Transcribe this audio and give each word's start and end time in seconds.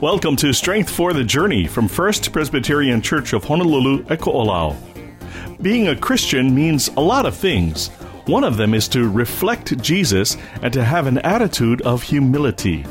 Welcome 0.00 0.36
to 0.36 0.52
Strength 0.52 0.90
for 0.90 1.12
the 1.12 1.24
Journey 1.24 1.66
from 1.66 1.88
First 1.88 2.32
Presbyterian 2.32 3.02
Church 3.02 3.32
of 3.32 3.42
Honolulu, 3.42 4.06
at 4.08 4.20
Ko'olau. 4.20 4.76
Being 5.60 5.88
a 5.88 5.96
Christian 5.96 6.54
means 6.54 6.86
a 6.96 7.00
lot 7.00 7.26
of 7.26 7.36
things. 7.36 7.88
One 8.26 8.44
of 8.44 8.56
them 8.56 8.74
is 8.74 8.86
to 8.90 9.10
reflect 9.10 9.76
Jesus 9.82 10.36
and 10.62 10.72
to 10.72 10.84
have 10.84 11.08
an 11.08 11.18
attitude 11.18 11.82
of 11.82 12.04
humility. 12.04 12.84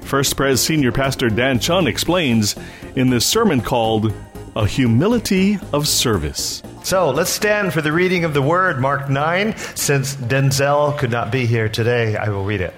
First 0.00 0.38
Pres 0.38 0.58
Senior 0.58 0.90
Pastor 0.90 1.28
Dan 1.28 1.58
Chun 1.58 1.86
explains 1.86 2.56
in 2.96 3.10
this 3.10 3.26
sermon 3.26 3.60
called 3.60 4.14
A 4.56 4.66
Humility 4.66 5.58
of 5.74 5.86
Service. 5.86 6.62
So 6.82 7.10
let's 7.10 7.28
stand 7.28 7.74
for 7.74 7.82
the 7.82 7.92
reading 7.92 8.24
of 8.24 8.32
the 8.32 8.40
word, 8.40 8.80
Mark 8.80 9.10
9. 9.10 9.54
Since 9.74 10.16
Denzel 10.16 10.96
could 10.96 11.10
not 11.10 11.30
be 11.30 11.44
here 11.44 11.68
today, 11.68 12.16
I 12.16 12.30
will 12.30 12.46
read 12.46 12.62
it. 12.62 12.72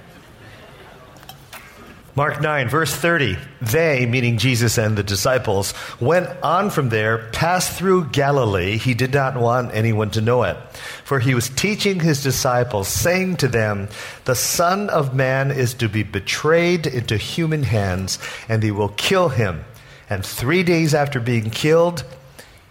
Mark 2.17 2.41
9, 2.41 2.71
verse 2.71 2.95
30. 2.95 3.37
They, 3.61 4.07
meaning 4.07 4.39
Jesus 4.39 4.79
and 4.79 4.97
the 4.97 5.03
disciples, 5.03 5.75
went 6.01 6.27
on 6.43 6.71
from 6.71 6.89
there, 6.89 7.29
passed 7.33 7.77
through 7.77 8.09
Galilee. 8.09 8.79
He 8.79 8.95
did 8.95 9.13
not 9.13 9.37
want 9.37 9.75
anyone 9.75 10.11
to 10.13 10.23
know 10.23 10.43
it. 10.45 10.57
For 11.05 11.21
he 11.21 11.35
was 11.35 11.51
teaching 11.51 12.01
his 12.01 12.23
disciples, 12.23 12.89
saying 12.89 13.37
to 13.37 13.49
them, 13.49 13.91
The 14.25 14.35
Son 14.35 14.89
of 14.89 15.15
Man 15.15 15.51
is 15.51 15.75
to 15.75 15.91
be 15.91 16.05
betrayed 16.05 16.87
into 16.87 17.19
human 17.19 17.65
hands, 17.65 18.19
and 18.49 18.63
they 18.63 18.71
will 18.71 18.89
kill 18.89 19.29
him. 19.29 19.67
And 20.09 20.25
three 20.25 20.63
days 20.63 20.95
after 20.95 21.21
being 21.21 21.51
killed, 21.51 22.03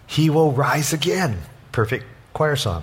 he 0.08 0.28
will 0.28 0.50
rise 0.50 0.92
again. 0.92 1.38
Perfect 1.70 2.04
choir 2.32 2.56
song. 2.56 2.82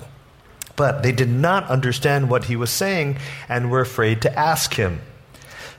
But 0.77 1.03
they 1.03 1.11
did 1.11 1.29
not 1.29 1.67
understand 1.67 2.29
what 2.29 2.45
he 2.45 2.55
was 2.55 2.69
saying 2.69 3.17
and 3.49 3.69
were 3.69 3.81
afraid 3.81 4.21
to 4.21 4.39
ask 4.39 4.75
him. 4.75 5.01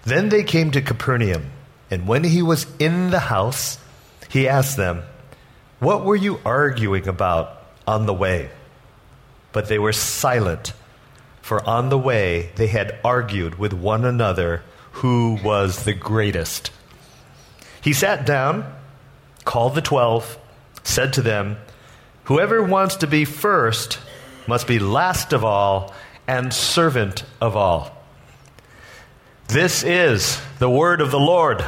Then 0.05 0.29
they 0.29 0.43
came 0.43 0.71
to 0.73 0.83
Capernaum, 0.83 1.51
and 1.91 2.07
when 2.07 2.25
he 2.25 2.43
was 2.43 2.67
in 2.79 3.11
the 3.11 3.21
house, 3.21 3.79
he 4.29 4.49
asked 4.49 4.77
them, 4.77 5.03
What 5.78 6.05
were 6.05 6.17
you 6.17 6.41
arguing 6.45 7.09
about 7.09 7.62
on 7.87 8.06
the 8.06 8.15
way? 8.15 8.51
But 9.53 9.69
they 9.69 9.78
were 9.78 9.93
silent, 9.93 10.73
for 11.41 11.67
on 11.67 11.89
the 11.89 11.98
way 11.98 12.51
they 12.56 12.67
had 12.67 12.98
argued 13.05 13.59
with 13.59 13.73
one 13.73 14.05
another 14.05 14.62
who 14.93 15.39
was 15.43 15.84
the 15.84 15.95
greatest. 15.95 16.71
He 17.81 17.93
sat 17.93 18.27
down, 18.27 18.73
called 19.45 19.75
the 19.75 19.83
twelve, 19.83 20.39
said 20.83 21.12
to 21.15 21.23
them, 21.23 21.56
Whoever 22.25 22.62
wants 22.62 22.97
to 22.97 23.06
be 23.06 23.25
first 23.25 23.98
must 24.47 24.67
be 24.67 24.78
last 24.78 25.33
of 25.33 25.45
all 25.45 25.93
and 26.27 26.53
servant 26.53 27.25
of 27.41 27.56
all. 27.56 27.94
This 29.48 29.84
is 29.84 30.41
the 30.59 30.70
word 30.70 31.00
of 31.00 31.11
the 31.11 31.20
Lord. 31.20 31.64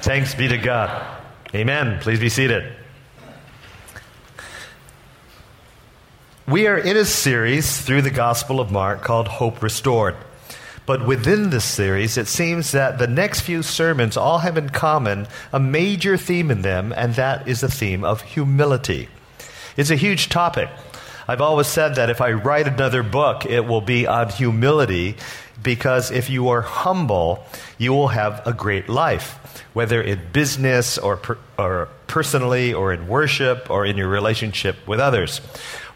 Thanks 0.00 0.34
be 0.34 0.48
to 0.48 0.58
God. 0.58 1.20
Amen. 1.54 2.00
Please 2.00 2.20
be 2.20 2.28
seated. 2.28 2.70
We 6.46 6.66
are 6.66 6.76
in 6.76 6.96
a 6.96 7.04
series 7.04 7.80
through 7.80 8.02
the 8.02 8.10
Gospel 8.10 8.60
of 8.60 8.70
Mark 8.70 9.02
called 9.02 9.28
Hope 9.28 9.62
Restored. 9.62 10.16
But 10.86 11.06
within 11.06 11.48
this 11.48 11.64
series, 11.64 12.18
it 12.18 12.28
seems 12.28 12.72
that 12.72 12.98
the 12.98 13.06
next 13.06 13.40
few 13.40 13.62
sermons 13.62 14.16
all 14.16 14.40
have 14.40 14.58
in 14.58 14.68
common 14.68 15.26
a 15.52 15.60
major 15.60 16.18
theme 16.18 16.50
in 16.50 16.60
them, 16.60 16.92
and 16.94 17.14
that 17.14 17.48
is 17.48 17.62
the 17.62 17.70
theme 17.70 18.04
of 18.04 18.20
humility. 18.20 19.08
It's 19.76 19.90
a 19.90 19.96
huge 19.96 20.28
topic. 20.28 20.68
I've 21.26 21.40
always 21.40 21.66
said 21.66 21.94
that 21.94 22.10
if 22.10 22.20
I 22.20 22.32
write 22.32 22.68
another 22.68 23.02
book, 23.02 23.46
it 23.46 23.66
will 23.66 23.80
be 23.80 24.06
on 24.06 24.28
humility 24.28 25.16
because 25.62 26.10
if 26.10 26.28
you 26.28 26.48
are 26.48 26.60
humble, 26.60 27.44
you 27.78 27.92
will 27.92 28.08
have 28.08 28.46
a 28.46 28.52
great 28.52 28.88
life, 28.88 29.38
whether 29.72 30.02
in 30.02 30.20
business 30.32 30.98
or, 30.98 31.16
per, 31.16 31.38
or 31.58 31.88
personally 32.06 32.74
or 32.74 32.92
in 32.92 33.08
worship 33.08 33.70
or 33.70 33.86
in 33.86 33.96
your 33.96 34.08
relationship 34.08 34.76
with 34.86 35.00
others. 35.00 35.40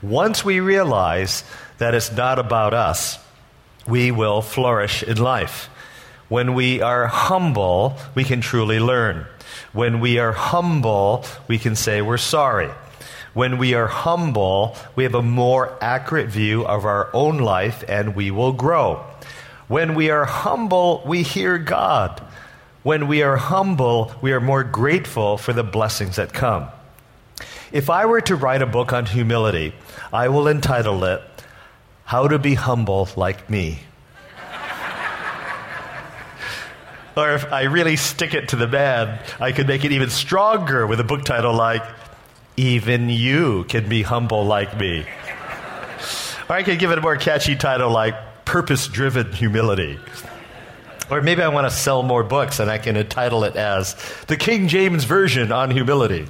Once 0.00 0.44
we 0.44 0.60
realize 0.60 1.44
that 1.76 1.94
it's 1.94 2.10
not 2.12 2.38
about 2.38 2.72
us, 2.72 3.18
we 3.86 4.10
will 4.10 4.40
flourish 4.40 5.02
in 5.02 5.18
life. 5.18 5.68
When 6.28 6.54
we 6.54 6.80
are 6.80 7.06
humble, 7.06 7.96
we 8.14 8.24
can 8.24 8.40
truly 8.40 8.80
learn. 8.80 9.26
When 9.72 10.00
we 10.00 10.18
are 10.18 10.32
humble, 10.32 11.24
we 11.48 11.58
can 11.58 11.74
say 11.74 12.00
we're 12.00 12.16
sorry. 12.16 12.70
When 13.38 13.56
we 13.56 13.74
are 13.74 13.86
humble, 13.86 14.74
we 14.96 15.04
have 15.04 15.14
a 15.14 15.22
more 15.22 15.78
accurate 15.80 16.26
view 16.26 16.66
of 16.66 16.84
our 16.84 17.08
own 17.14 17.38
life 17.38 17.84
and 17.86 18.16
we 18.16 18.32
will 18.32 18.52
grow. 18.52 19.04
When 19.68 19.94
we 19.94 20.10
are 20.10 20.24
humble, 20.24 21.04
we 21.06 21.22
hear 21.22 21.56
God. 21.56 22.20
When 22.82 23.06
we 23.06 23.22
are 23.22 23.36
humble, 23.36 24.12
we 24.20 24.32
are 24.32 24.40
more 24.40 24.64
grateful 24.64 25.38
for 25.38 25.52
the 25.52 25.62
blessings 25.62 26.16
that 26.16 26.32
come. 26.32 26.66
If 27.70 27.88
I 27.88 28.06
were 28.06 28.20
to 28.22 28.34
write 28.34 28.60
a 28.60 28.66
book 28.66 28.92
on 28.92 29.06
humility, 29.06 29.72
I 30.12 30.30
will 30.30 30.48
entitle 30.48 31.04
it 31.04 31.22
How 32.06 32.26
to 32.26 32.40
Be 32.40 32.54
Humble 32.54 33.08
Like 33.14 33.48
Me. 33.48 33.78
or 37.16 37.34
if 37.34 37.52
I 37.52 37.66
really 37.70 37.94
stick 37.94 38.34
it 38.34 38.48
to 38.48 38.56
the 38.56 38.66
man, 38.66 39.20
I 39.38 39.52
could 39.52 39.68
make 39.68 39.84
it 39.84 39.92
even 39.92 40.10
stronger 40.10 40.88
with 40.88 40.98
a 40.98 41.04
book 41.04 41.24
title 41.24 41.54
like 41.54 41.84
Even 42.58 43.08
You 43.08 43.62
Can 43.68 43.88
Be 43.88 44.02
Humble 44.02 44.44
Like 44.44 44.76
Me. 44.76 45.06
Or 46.48 46.56
I 46.56 46.64
could 46.64 46.80
give 46.80 46.90
it 46.90 46.98
a 46.98 47.00
more 47.00 47.16
catchy 47.16 47.54
title 47.54 47.88
like 47.88 48.44
purpose 48.44 48.88
driven 48.88 49.32
humility. 49.32 49.96
Or 51.08 51.22
maybe 51.22 51.40
I 51.40 51.48
want 51.48 51.70
to 51.70 51.70
sell 51.70 52.02
more 52.02 52.24
books 52.24 52.58
and 52.58 52.68
I 52.68 52.78
can 52.78 52.96
entitle 52.96 53.44
it 53.44 53.54
as 53.54 53.94
The 54.26 54.36
King 54.36 54.66
James 54.66 55.04
Version 55.04 55.52
on 55.52 55.70
Humility. 55.70 56.26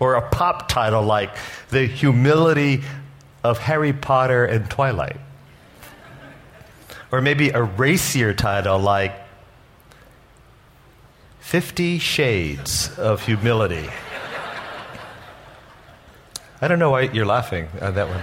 Or 0.00 0.14
a 0.14 0.26
pop 0.30 0.70
title 0.70 1.02
like 1.02 1.36
The 1.68 1.84
Humility 1.84 2.82
of 3.44 3.58
Harry 3.58 3.92
Potter 3.92 4.46
and 4.46 4.70
Twilight. 4.70 5.18
Or 7.12 7.20
maybe 7.20 7.50
a 7.50 7.62
racier 7.62 8.32
title 8.32 8.78
like 8.78 9.14
Fifty 11.40 11.98
Shades 11.98 12.96
of 12.98 13.26
Humility. 13.26 13.90
I 16.62 16.68
don't 16.68 16.78
know 16.78 16.90
why 16.90 17.02
you're 17.02 17.26
laughing 17.26 17.68
at 17.80 17.96
that 17.96 18.08
one. 18.08 18.22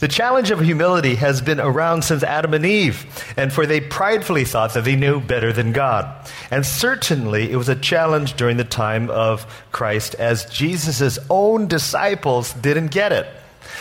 The 0.00 0.08
challenge 0.08 0.50
of 0.50 0.60
humility 0.60 1.14
has 1.14 1.40
been 1.40 1.60
around 1.60 2.02
since 2.02 2.24
Adam 2.24 2.54
and 2.54 2.66
Eve, 2.66 3.06
and 3.36 3.52
for 3.52 3.66
they 3.66 3.80
pridefully 3.80 4.44
thought 4.44 4.74
that 4.74 4.84
they 4.84 4.96
knew 4.96 5.20
better 5.20 5.52
than 5.52 5.72
God. 5.72 6.28
And 6.50 6.66
certainly 6.66 7.50
it 7.50 7.56
was 7.56 7.68
a 7.68 7.76
challenge 7.76 8.34
during 8.34 8.56
the 8.56 8.64
time 8.64 9.10
of 9.10 9.46
Christ 9.70 10.16
as 10.16 10.44
Jesus' 10.46 11.18
own 11.30 11.68
disciples 11.68 12.52
didn't 12.52 12.88
get 12.88 13.12
it. 13.12 13.26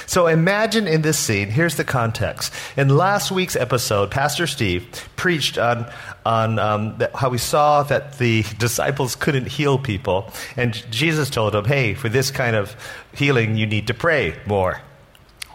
So 0.06 0.28
imagine 0.28 0.88
in 0.88 1.02
this 1.02 1.18
scene, 1.18 1.50
here's 1.50 1.76
the 1.76 1.84
context. 1.84 2.54
In 2.76 2.90
last 2.90 3.32
week's 3.32 3.56
episode, 3.56 4.12
Pastor 4.12 4.48
Steve 4.48 4.88
preached 5.16 5.58
on, 5.58 5.92
on 6.26 6.60
um, 6.60 7.02
how 7.16 7.30
we 7.30 7.38
saw 7.38 7.84
that 7.84 8.18
the 8.18 8.44
disciples 8.58 9.16
couldn't 9.16 9.48
heal 9.48 9.78
people. 9.78 10.32
And 10.56 10.74
Jesus 10.92 11.30
told 11.30 11.54
them, 11.54 11.66
hey, 11.66 11.94
for 11.94 12.10
this 12.10 12.32
kind 12.32 12.56
of 12.56 12.76
healing, 13.14 13.58
you 13.58 13.66
need 13.66 13.88
to 13.88 13.94
pray 13.94 14.40
more. 14.46 14.82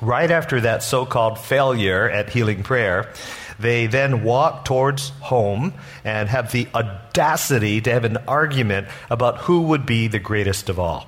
Right 0.01 0.31
after 0.31 0.61
that 0.63 0.83
so 0.83 1.07
called 1.07 1.39
failure 1.39 2.11
at 2.11 2.31
healing 2.31 2.63
prayer, 2.63 3.13
they 3.59 3.87
then 3.87 4.25
walk 4.25 4.65
towards 4.65 5.11
home 5.21 5.75
and 6.05 6.29
have 6.29 6.51
the 6.51 6.67
audacity 6.75 7.81
to 7.81 7.93
have 7.93 8.05
an 8.05 8.17
argument 8.27 8.89
about 9.09 9.39
who 9.39 9.63
would 9.63 9.87
be 9.87 10.09
the 10.09 10.19
greatest 10.19 10.69
of 10.69 10.81
all. 10.81 11.07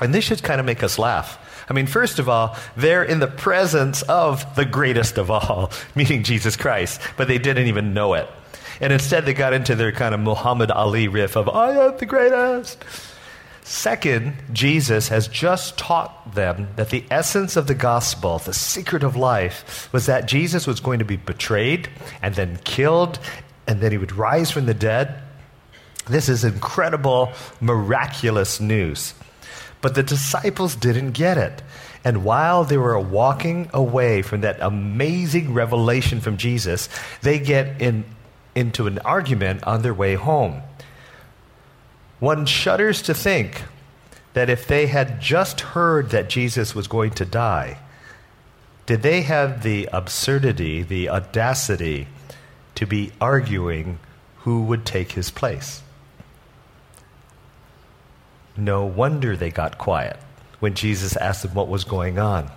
And 0.00 0.14
this 0.14 0.24
should 0.24 0.42
kind 0.42 0.60
of 0.60 0.66
make 0.66 0.82
us 0.82 0.98
laugh. 0.98 1.38
I 1.68 1.72
mean, 1.72 1.86
first 1.86 2.18
of 2.18 2.28
all, 2.28 2.56
they're 2.76 3.04
in 3.04 3.20
the 3.20 3.26
presence 3.26 4.02
of 4.02 4.54
the 4.56 4.64
greatest 4.64 5.18
of 5.18 5.30
all, 5.30 5.70
meaning 5.94 6.22
Jesus 6.22 6.56
Christ, 6.56 7.00
but 7.16 7.28
they 7.28 7.38
didn't 7.38 7.66
even 7.66 7.94
know 7.94 8.14
it. 8.14 8.28
And 8.80 8.92
instead, 8.92 9.26
they 9.26 9.34
got 9.34 9.52
into 9.52 9.74
their 9.74 9.92
kind 9.92 10.14
of 10.14 10.20
Muhammad 10.20 10.70
Ali 10.70 11.08
riff 11.08 11.36
of, 11.36 11.48
I 11.48 11.72
am 11.72 11.96
the 11.98 12.06
greatest. 12.06 12.84
Second, 13.64 14.34
Jesus 14.52 15.08
has 15.08 15.28
just 15.28 15.78
taught 15.78 16.34
them 16.34 16.68
that 16.74 16.90
the 16.90 17.04
essence 17.10 17.56
of 17.56 17.68
the 17.68 17.74
gospel, 17.74 18.38
the 18.38 18.52
secret 18.52 19.04
of 19.04 19.14
life, 19.14 19.88
was 19.92 20.06
that 20.06 20.26
Jesus 20.26 20.66
was 20.66 20.80
going 20.80 20.98
to 20.98 21.04
be 21.04 21.16
betrayed 21.16 21.88
and 22.20 22.34
then 22.34 22.58
killed 22.64 23.20
and 23.66 23.80
then 23.80 23.92
he 23.92 23.98
would 23.98 24.12
rise 24.12 24.50
from 24.50 24.66
the 24.66 24.74
dead. 24.74 25.22
This 26.06 26.28
is 26.28 26.42
incredible, 26.42 27.32
miraculous 27.60 28.60
news. 28.60 29.14
But 29.82 29.94
the 29.94 30.02
disciples 30.02 30.74
didn't 30.74 31.10
get 31.10 31.36
it. 31.36 31.60
And 32.04 32.24
while 32.24 32.64
they 32.64 32.78
were 32.78 32.98
walking 32.98 33.68
away 33.74 34.22
from 34.22 34.40
that 34.40 34.58
amazing 34.60 35.52
revelation 35.52 36.20
from 36.20 36.36
Jesus, 36.36 36.88
they 37.20 37.38
get 37.38 37.82
in, 37.82 38.04
into 38.54 38.86
an 38.86 38.98
argument 39.00 39.62
on 39.64 39.82
their 39.82 39.94
way 39.94 40.14
home. 40.14 40.62
One 42.18 42.46
shudders 42.46 43.02
to 43.02 43.14
think 43.14 43.64
that 44.34 44.48
if 44.48 44.66
they 44.66 44.86
had 44.86 45.20
just 45.20 45.60
heard 45.60 46.10
that 46.10 46.30
Jesus 46.30 46.74
was 46.74 46.88
going 46.88 47.10
to 47.12 47.24
die, 47.24 47.78
did 48.86 49.02
they 49.02 49.22
have 49.22 49.62
the 49.62 49.88
absurdity, 49.92 50.82
the 50.82 51.08
audacity 51.08 52.08
to 52.74 52.86
be 52.86 53.12
arguing 53.20 53.98
who 54.38 54.62
would 54.64 54.84
take 54.84 55.12
his 55.12 55.30
place? 55.30 55.82
No 58.56 58.84
wonder 58.84 59.36
they 59.36 59.50
got 59.50 59.78
quiet 59.78 60.18
when 60.60 60.74
Jesus 60.74 61.16
asked 61.16 61.42
them 61.42 61.54
what 61.54 61.68
was 61.68 61.84
going 61.84 62.18
on. 62.18 62.50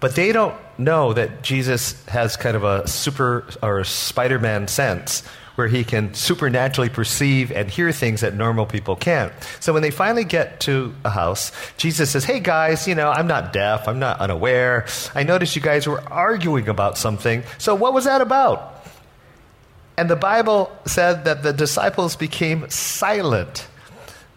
But 0.00 0.16
they 0.16 0.32
don't 0.32 0.54
know 0.76 1.12
that 1.12 1.42
Jesus 1.42 2.04
has 2.06 2.36
kind 2.36 2.56
of 2.56 2.64
a 2.64 2.86
super 2.86 3.46
or 3.62 3.84
Spider 3.84 4.38
Man 4.38 4.68
sense 4.68 5.22
where 5.54 5.68
he 5.68 5.84
can 5.84 6.12
supernaturally 6.14 6.88
perceive 6.88 7.52
and 7.52 7.70
hear 7.70 7.92
things 7.92 8.20
that 8.22 8.34
normal 8.34 8.66
people 8.66 8.96
can't. 8.96 9.32
So 9.60 9.72
when 9.72 9.82
they 9.82 9.90
finally 9.90 10.24
get 10.24 10.60
to 10.60 10.94
a 11.04 11.10
house, 11.10 11.52
Jesus 11.76 12.10
says, 12.10 12.24
Hey 12.24 12.40
guys, 12.40 12.88
you 12.88 12.94
know, 12.94 13.10
I'm 13.10 13.26
not 13.26 13.52
deaf, 13.52 13.86
I'm 13.86 13.98
not 13.98 14.20
unaware. 14.20 14.86
I 15.14 15.22
noticed 15.22 15.54
you 15.54 15.62
guys 15.62 15.86
were 15.86 16.02
arguing 16.12 16.68
about 16.68 16.98
something. 16.98 17.44
So 17.58 17.74
what 17.74 17.94
was 17.94 18.04
that 18.04 18.20
about? 18.20 18.84
And 19.96 20.10
the 20.10 20.16
Bible 20.16 20.72
said 20.86 21.24
that 21.24 21.42
the 21.44 21.52
disciples 21.52 22.16
became 22.16 22.68
silent. 22.68 23.68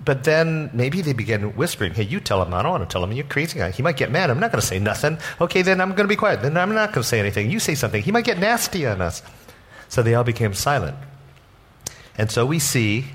But 0.04 0.24
then 0.24 0.70
maybe 0.74 1.02
they 1.02 1.14
begin 1.14 1.56
whispering, 1.56 1.94
Hey, 1.94 2.04
you 2.04 2.20
tell 2.20 2.42
him. 2.42 2.54
I 2.54 2.62
don't 2.62 2.72
want 2.72 2.88
to 2.88 2.92
tell 2.92 3.04
him. 3.04 3.12
You're 3.12 3.26
crazy 3.26 3.60
guy. 3.60 3.72
He 3.72 3.82
might 3.82 3.98
get 3.98 4.12
mad. 4.12 4.30
I'm 4.30 4.40
not 4.40 4.52
going 4.52 4.62
to 4.62 4.68
say 4.68 4.80
nothing. 4.80 5.18
Okay, 5.42 5.62
then 5.62 5.82
I'm 5.82 5.90
going 5.90 6.04
to 6.04 6.08
be 6.08 6.16
quiet. 6.16 6.42
Then 6.42 6.56
I'm 6.56 6.74
not 6.74 6.94
going 6.94 7.04
to 7.04 7.08
say 7.08 7.20
anything. 7.20 7.50
You 7.50 7.60
say 7.60 7.76
something. 7.76 8.02
He 8.02 8.12
might 8.12 8.26
get 8.26 8.38
nasty 8.38 8.86
on 8.86 9.02
us. 9.02 9.24
So 9.90 10.04
they 10.04 10.14
all 10.14 10.24
became 10.24 10.54
silent. 10.54 10.98
And 12.18 12.30
so 12.30 12.46
we 12.46 12.60
see 12.60 13.06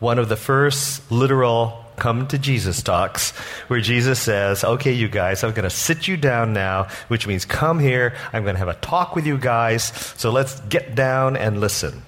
one 0.00 0.18
of 0.18 0.28
the 0.28 0.36
first 0.36 1.10
literal 1.10 1.84
come 1.96 2.28
to 2.28 2.38
Jesus 2.38 2.82
talks 2.82 3.30
where 3.68 3.80
Jesus 3.80 4.20
says, 4.20 4.64
Okay, 4.64 4.92
you 4.92 5.08
guys, 5.08 5.44
I'm 5.44 5.52
going 5.52 5.64
to 5.64 5.70
sit 5.70 6.08
you 6.08 6.16
down 6.16 6.52
now, 6.52 6.88
which 7.08 7.26
means 7.26 7.44
come 7.44 7.78
here. 7.78 8.14
I'm 8.32 8.42
going 8.42 8.54
to 8.54 8.58
have 8.58 8.68
a 8.68 8.74
talk 8.74 9.14
with 9.14 9.26
you 9.26 9.38
guys. 9.38 9.84
So 10.16 10.30
let's 10.30 10.58
get 10.60 10.94
down 10.94 11.36
and 11.36 11.60
listen. 11.60 12.02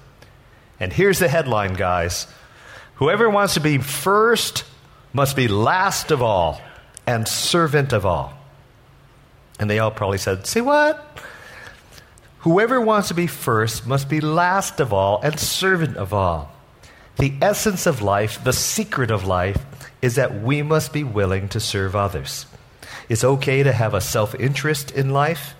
And 0.79 0.91
here's 0.91 1.19
the 1.19 1.27
headline, 1.27 1.75
guys 1.75 2.27
Whoever 3.01 3.31
wants 3.31 3.55
to 3.55 3.59
be 3.59 3.79
first 3.79 4.63
must 5.11 5.35
be 5.35 5.47
last 5.47 6.11
of 6.11 6.21
all 6.21 6.61
and 7.07 7.27
servant 7.27 7.93
of 7.93 8.05
all. 8.05 8.31
And 9.59 9.67
they 9.67 9.79
all 9.79 9.89
probably 9.89 10.19
said, 10.19 10.45
Say 10.45 10.61
what? 10.61 11.03
Whoever 12.41 12.79
wants 12.79 13.07
to 13.07 13.15
be 13.15 13.25
first 13.25 13.87
must 13.87 14.07
be 14.07 14.21
last 14.21 14.79
of 14.79 14.93
all 14.93 15.19
and 15.23 15.39
servant 15.39 15.97
of 15.97 16.13
all. 16.13 16.51
The 17.17 17.33
essence 17.41 17.87
of 17.87 18.03
life, 18.03 18.43
the 18.43 18.53
secret 18.53 19.09
of 19.09 19.25
life, 19.25 19.65
is 20.03 20.13
that 20.13 20.39
we 20.39 20.61
must 20.61 20.93
be 20.93 21.03
willing 21.03 21.49
to 21.49 21.59
serve 21.59 21.95
others. 21.95 22.45
It's 23.09 23.23
okay 23.23 23.63
to 23.63 23.73
have 23.73 23.95
a 23.95 24.01
self 24.01 24.35
interest 24.35 24.91
in 24.91 25.09
life. 25.09 25.55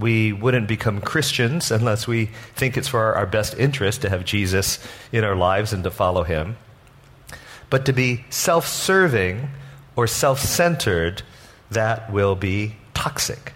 We 0.00 0.32
wouldn't 0.32 0.66
become 0.66 1.00
Christians 1.00 1.70
unless 1.70 2.06
we 2.06 2.26
think 2.54 2.76
it's 2.76 2.88
for 2.88 3.14
our 3.14 3.26
best 3.26 3.54
interest 3.58 4.02
to 4.02 4.08
have 4.08 4.24
Jesus 4.24 4.78
in 5.12 5.22
our 5.22 5.36
lives 5.36 5.72
and 5.72 5.84
to 5.84 5.90
follow 5.90 6.24
him. 6.24 6.56
But 7.68 7.84
to 7.86 7.92
be 7.92 8.24
self 8.30 8.66
serving 8.66 9.50
or 9.94 10.06
self 10.06 10.40
centered, 10.40 11.22
that 11.70 12.10
will 12.12 12.34
be 12.34 12.76
toxic 12.94 13.52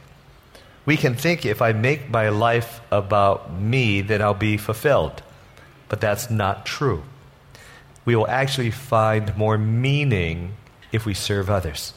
we 0.87 0.97
can 0.97 1.15
think 1.15 1.47
if 1.47 1.63
I 1.63 1.73
make 1.73 2.11
my 2.11 2.29
life 2.29 2.81
about 2.91 3.53
me, 3.53 4.03
then 4.03 4.21
I'll 4.21 4.35
be 4.35 4.57
fulfilled. 4.57 5.23
But 5.89 6.01
that's 6.01 6.31
not 6.31 6.67
true. 6.67 7.05
We 8.05 8.17
will 8.17 8.29
actually 8.29 8.71
find 8.71 9.35
more 9.37 9.57
meaning 9.57 10.55
if 10.93 11.07
we 11.07 11.15
serve 11.15 11.49
others. 11.49 11.95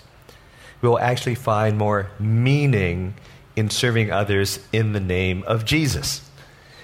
We 0.81 0.87
will 0.87 0.99
actually 0.99 1.35
find 1.35 1.77
more 1.77 2.11
meaning 2.19 3.15
in 3.57 3.69
serving 3.69 4.11
others 4.11 4.59
in 4.71 4.93
the 4.93 4.99
name 4.99 5.43
of 5.47 5.65
Jesus. 5.65 6.21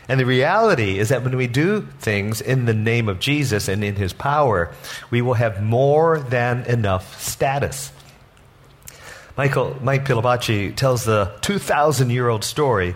And 0.10 0.20
the 0.20 0.26
reality 0.26 1.00
is 1.00 1.10
that 1.10 1.24
when 1.24 1.38
we 1.38 1.48
do 1.48 1.88
things 2.00 2.42
in 2.42 2.66
the 2.66 2.74
name 2.74 3.08
of 3.08 3.20
Jesus 3.20 3.68
and 3.68 3.84
in 3.84 3.96
his 3.96 4.12
power, 4.12 4.74
we 5.10 5.22
will 5.22 5.36
have 5.36 5.64
more 5.64 6.20
than 6.20 6.64
enough 6.66 7.22
status. 7.22 7.92
Michael, 9.38 9.78
Mike 9.82 10.06
Pilavachi 10.06 10.76
tells 10.76 11.06
the 11.06 11.32
2,000 11.42 12.10
year 12.10 12.28
old 12.28 12.44
story 12.44 12.96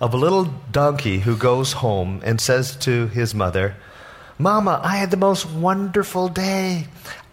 of 0.00 0.14
a 0.14 0.16
little 0.16 0.44
donkey 0.70 1.20
who 1.20 1.36
goes 1.36 1.72
home 1.72 2.20
and 2.24 2.40
says 2.40 2.76
to 2.76 3.08
his 3.08 3.34
mother, 3.34 3.76
Mama, 4.38 4.80
I 4.82 4.96
had 4.96 5.10
the 5.10 5.16
most 5.16 5.46
wonderful 5.46 6.28
day. 6.28 6.86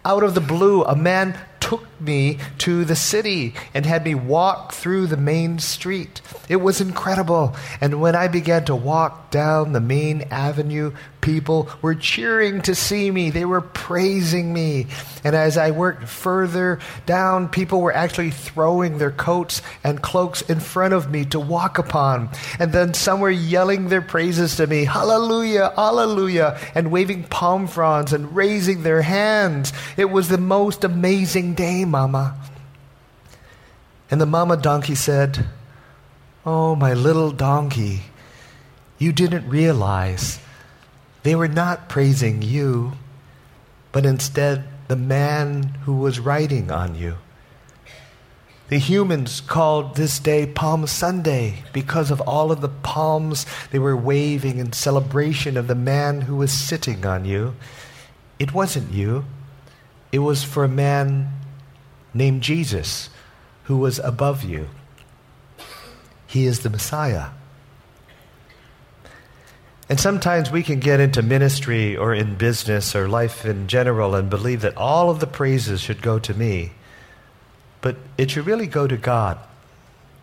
Out 0.04 0.22
of 0.22 0.34
the 0.34 0.40
blue, 0.40 0.82
a 0.84 0.96
man 0.96 1.38
took 1.72 1.88
me 2.02 2.36
to 2.58 2.84
the 2.84 2.94
city 2.94 3.54
and 3.72 3.86
had 3.86 4.04
me 4.04 4.14
walk 4.14 4.74
through 4.74 5.06
the 5.06 5.16
main 5.16 5.58
street. 5.58 6.20
It 6.48 6.56
was 6.56 6.80
incredible. 6.80 7.54
And 7.80 8.00
when 8.00 8.16
I 8.16 8.28
began 8.28 8.64
to 8.64 8.74
walk 8.74 9.30
down 9.30 9.72
the 9.72 9.80
main 9.80 10.22
avenue, 10.22 10.92
people 11.20 11.70
were 11.80 11.94
cheering 11.94 12.62
to 12.62 12.74
see 12.74 13.10
me. 13.10 13.30
They 13.30 13.44
were 13.44 13.60
praising 13.60 14.52
me. 14.52 14.88
And 15.22 15.36
as 15.36 15.56
I 15.56 15.70
worked 15.70 16.08
further 16.08 16.80
down, 17.06 17.48
people 17.48 17.80
were 17.80 17.94
actually 17.94 18.32
throwing 18.32 18.98
their 18.98 19.12
coats 19.12 19.62
and 19.84 20.02
cloaks 20.02 20.42
in 20.42 20.58
front 20.58 20.94
of 20.94 21.10
me 21.10 21.24
to 21.26 21.38
walk 21.38 21.78
upon. 21.78 22.28
And 22.58 22.72
then 22.72 22.92
some 22.92 23.20
were 23.20 23.30
yelling 23.30 23.88
their 23.88 24.02
praises 24.02 24.56
to 24.56 24.66
me 24.66 24.84
Hallelujah, 24.84 25.72
Hallelujah, 25.76 26.58
and 26.74 26.90
waving 26.90 27.24
palm 27.24 27.68
fronds 27.68 28.12
and 28.12 28.34
raising 28.34 28.82
their 28.82 29.02
hands. 29.02 29.72
It 29.96 30.10
was 30.10 30.28
the 30.28 30.38
most 30.38 30.82
amazing 30.82 31.54
day, 31.54 31.84
Mama. 31.84 32.36
And 34.10 34.20
the 34.20 34.26
mama 34.26 34.58
donkey 34.58 34.94
said, 34.94 35.46
Oh, 36.44 36.74
my 36.74 36.92
little 36.92 37.30
donkey, 37.30 38.02
you 38.98 39.12
didn't 39.12 39.48
realize 39.48 40.40
they 41.22 41.36
were 41.36 41.46
not 41.46 41.88
praising 41.88 42.42
you, 42.42 42.94
but 43.92 44.04
instead 44.04 44.64
the 44.88 44.96
man 44.96 45.62
who 45.84 45.94
was 45.94 46.18
riding 46.18 46.72
on 46.72 46.96
you. 46.96 47.18
The 48.70 48.78
humans 48.78 49.40
called 49.40 49.94
this 49.94 50.18
day 50.18 50.44
Palm 50.46 50.88
Sunday 50.88 51.62
because 51.72 52.10
of 52.10 52.20
all 52.22 52.50
of 52.50 52.60
the 52.60 52.68
palms 52.68 53.46
they 53.70 53.78
were 53.78 53.96
waving 53.96 54.58
in 54.58 54.72
celebration 54.72 55.56
of 55.56 55.68
the 55.68 55.76
man 55.76 56.22
who 56.22 56.36
was 56.36 56.52
sitting 56.52 57.06
on 57.06 57.24
you. 57.24 57.54
It 58.40 58.52
wasn't 58.52 58.92
you, 58.92 59.26
it 60.10 60.20
was 60.20 60.42
for 60.42 60.64
a 60.64 60.68
man 60.68 61.32
named 62.12 62.42
Jesus 62.42 63.10
who 63.64 63.76
was 63.76 64.00
above 64.00 64.42
you. 64.42 64.68
He 66.32 66.46
is 66.46 66.60
the 66.60 66.70
Messiah. 66.70 67.26
And 69.90 70.00
sometimes 70.00 70.50
we 70.50 70.62
can 70.62 70.80
get 70.80 70.98
into 70.98 71.20
ministry 71.20 71.94
or 71.94 72.14
in 72.14 72.36
business 72.36 72.96
or 72.96 73.06
life 73.06 73.44
in 73.44 73.68
general 73.68 74.14
and 74.14 74.30
believe 74.30 74.62
that 74.62 74.74
all 74.78 75.10
of 75.10 75.20
the 75.20 75.26
praises 75.26 75.82
should 75.82 76.00
go 76.00 76.18
to 76.20 76.32
me. 76.32 76.72
But 77.82 77.98
it 78.16 78.30
should 78.30 78.46
really 78.46 78.66
go 78.66 78.86
to 78.86 78.96
God, 78.96 79.38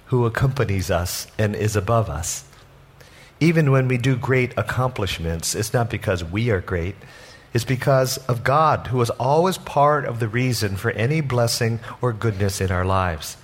who 0.06 0.26
accompanies 0.26 0.90
us 0.90 1.28
and 1.38 1.56
is 1.56 1.76
above 1.76 2.10
us. 2.10 2.44
Even 3.40 3.70
when 3.70 3.88
we 3.88 4.00
do 4.00 4.16
great 4.16 4.58
accomplishments, 4.58 5.54
it's 5.54 5.76
not 5.76 5.92
because 5.92 6.24
we 6.24 6.50
are 6.50 6.62
great, 6.62 6.96
it's 7.54 7.66
because 7.66 8.18
of 8.28 8.44
God, 8.44 8.88
who 8.88 9.00
is 9.00 9.12
always 9.12 9.60
part 9.60 10.06
of 10.06 10.20
the 10.20 10.28
reason 10.28 10.76
for 10.76 10.90
any 10.90 11.22
blessing 11.22 11.80
or 12.02 12.14
goodness 12.14 12.60
in 12.60 12.72
our 12.72 12.84
lives. 12.84 13.38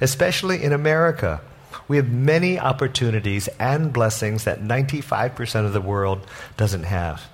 Especially 0.00 0.64
in 0.64 0.72
America, 0.72 1.42
we 1.88 1.96
have 1.96 2.10
many 2.10 2.58
opportunities 2.58 3.48
and 3.58 3.92
blessings 3.92 4.44
that 4.44 4.60
95% 4.60 5.64
of 5.64 5.72
the 5.72 5.80
world 5.80 6.26
doesn't 6.56 6.84
have. 6.84 7.24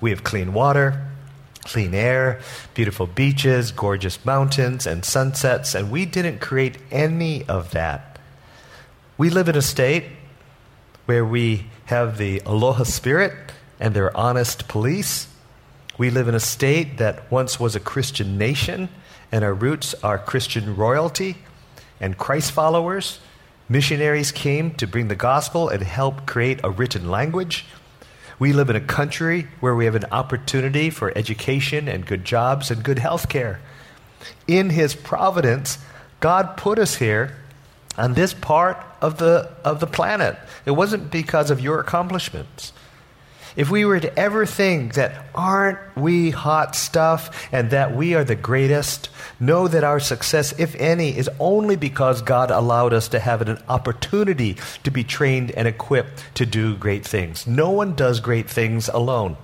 We 0.00 0.10
have 0.10 0.24
clean 0.24 0.52
water, 0.52 1.08
clean 1.64 1.94
air, 1.94 2.40
beautiful 2.74 3.06
beaches, 3.06 3.70
gorgeous 3.70 4.24
mountains, 4.24 4.86
and 4.86 5.04
sunsets, 5.04 5.74
and 5.74 5.90
we 5.90 6.04
didn't 6.04 6.40
create 6.40 6.78
any 6.90 7.46
of 7.46 7.70
that. 7.70 8.18
We 9.16 9.30
live 9.30 9.48
in 9.48 9.56
a 9.56 9.62
state 9.62 10.04
where 11.06 11.24
we 11.24 11.66
have 11.86 12.18
the 12.18 12.42
aloha 12.44 12.82
spirit 12.82 13.32
and 13.78 13.94
their 13.94 14.16
honest 14.16 14.66
police. 14.66 15.28
We 15.96 16.10
live 16.10 16.26
in 16.26 16.34
a 16.34 16.40
state 16.40 16.98
that 16.98 17.30
once 17.30 17.60
was 17.60 17.76
a 17.76 17.80
Christian 17.80 18.36
nation, 18.36 18.88
and 19.30 19.44
our 19.44 19.54
roots 19.54 19.94
are 20.02 20.18
Christian 20.18 20.74
royalty 20.76 21.36
and 22.00 22.18
Christ 22.18 22.50
followers. 22.50 23.20
Missionaries 23.72 24.32
came 24.32 24.72
to 24.72 24.86
bring 24.86 25.08
the 25.08 25.16
gospel 25.16 25.70
and 25.70 25.82
help 25.82 26.26
create 26.26 26.60
a 26.62 26.68
written 26.68 27.10
language. 27.10 27.64
We 28.38 28.52
live 28.52 28.68
in 28.68 28.76
a 28.76 28.82
country 28.82 29.48
where 29.60 29.74
we 29.74 29.86
have 29.86 29.94
an 29.94 30.04
opportunity 30.12 30.90
for 30.90 31.10
education 31.16 31.88
and 31.88 32.04
good 32.04 32.22
jobs 32.22 32.70
and 32.70 32.82
good 32.82 32.98
health 32.98 33.30
care. 33.30 33.60
In 34.46 34.68
His 34.68 34.94
providence, 34.94 35.78
God 36.20 36.58
put 36.58 36.78
us 36.78 36.96
here 36.96 37.34
on 37.96 38.12
this 38.12 38.34
part 38.34 38.76
of 39.00 39.16
the, 39.16 39.50
of 39.64 39.80
the 39.80 39.86
planet. 39.86 40.36
It 40.66 40.72
wasn't 40.72 41.10
because 41.10 41.50
of 41.50 41.58
your 41.58 41.80
accomplishments. 41.80 42.74
If 43.54 43.70
we 43.70 43.84
were 43.84 44.00
to 44.00 44.18
ever 44.18 44.46
think 44.46 44.94
that 44.94 45.26
aren't 45.34 45.78
we 45.96 46.30
hot 46.30 46.74
stuff 46.74 47.48
and 47.52 47.70
that 47.70 47.94
we 47.94 48.14
are 48.14 48.24
the 48.24 48.34
greatest, 48.34 49.10
know 49.38 49.68
that 49.68 49.84
our 49.84 50.00
success, 50.00 50.58
if 50.58 50.74
any, 50.76 51.16
is 51.16 51.28
only 51.38 51.76
because 51.76 52.22
God 52.22 52.50
allowed 52.50 52.94
us 52.94 53.08
to 53.08 53.18
have 53.18 53.42
an 53.42 53.62
opportunity 53.68 54.56
to 54.84 54.90
be 54.90 55.04
trained 55.04 55.50
and 55.50 55.68
equipped 55.68 56.24
to 56.36 56.46
do 56.46 56.76
great 56.76 57.06
things. 57.06 57.46
No 57.46 57.70
one 57.70 57.94
does 57.94 58.20
great 58.20 58.48
things 58.48 58.88
alone. 58.88 59.36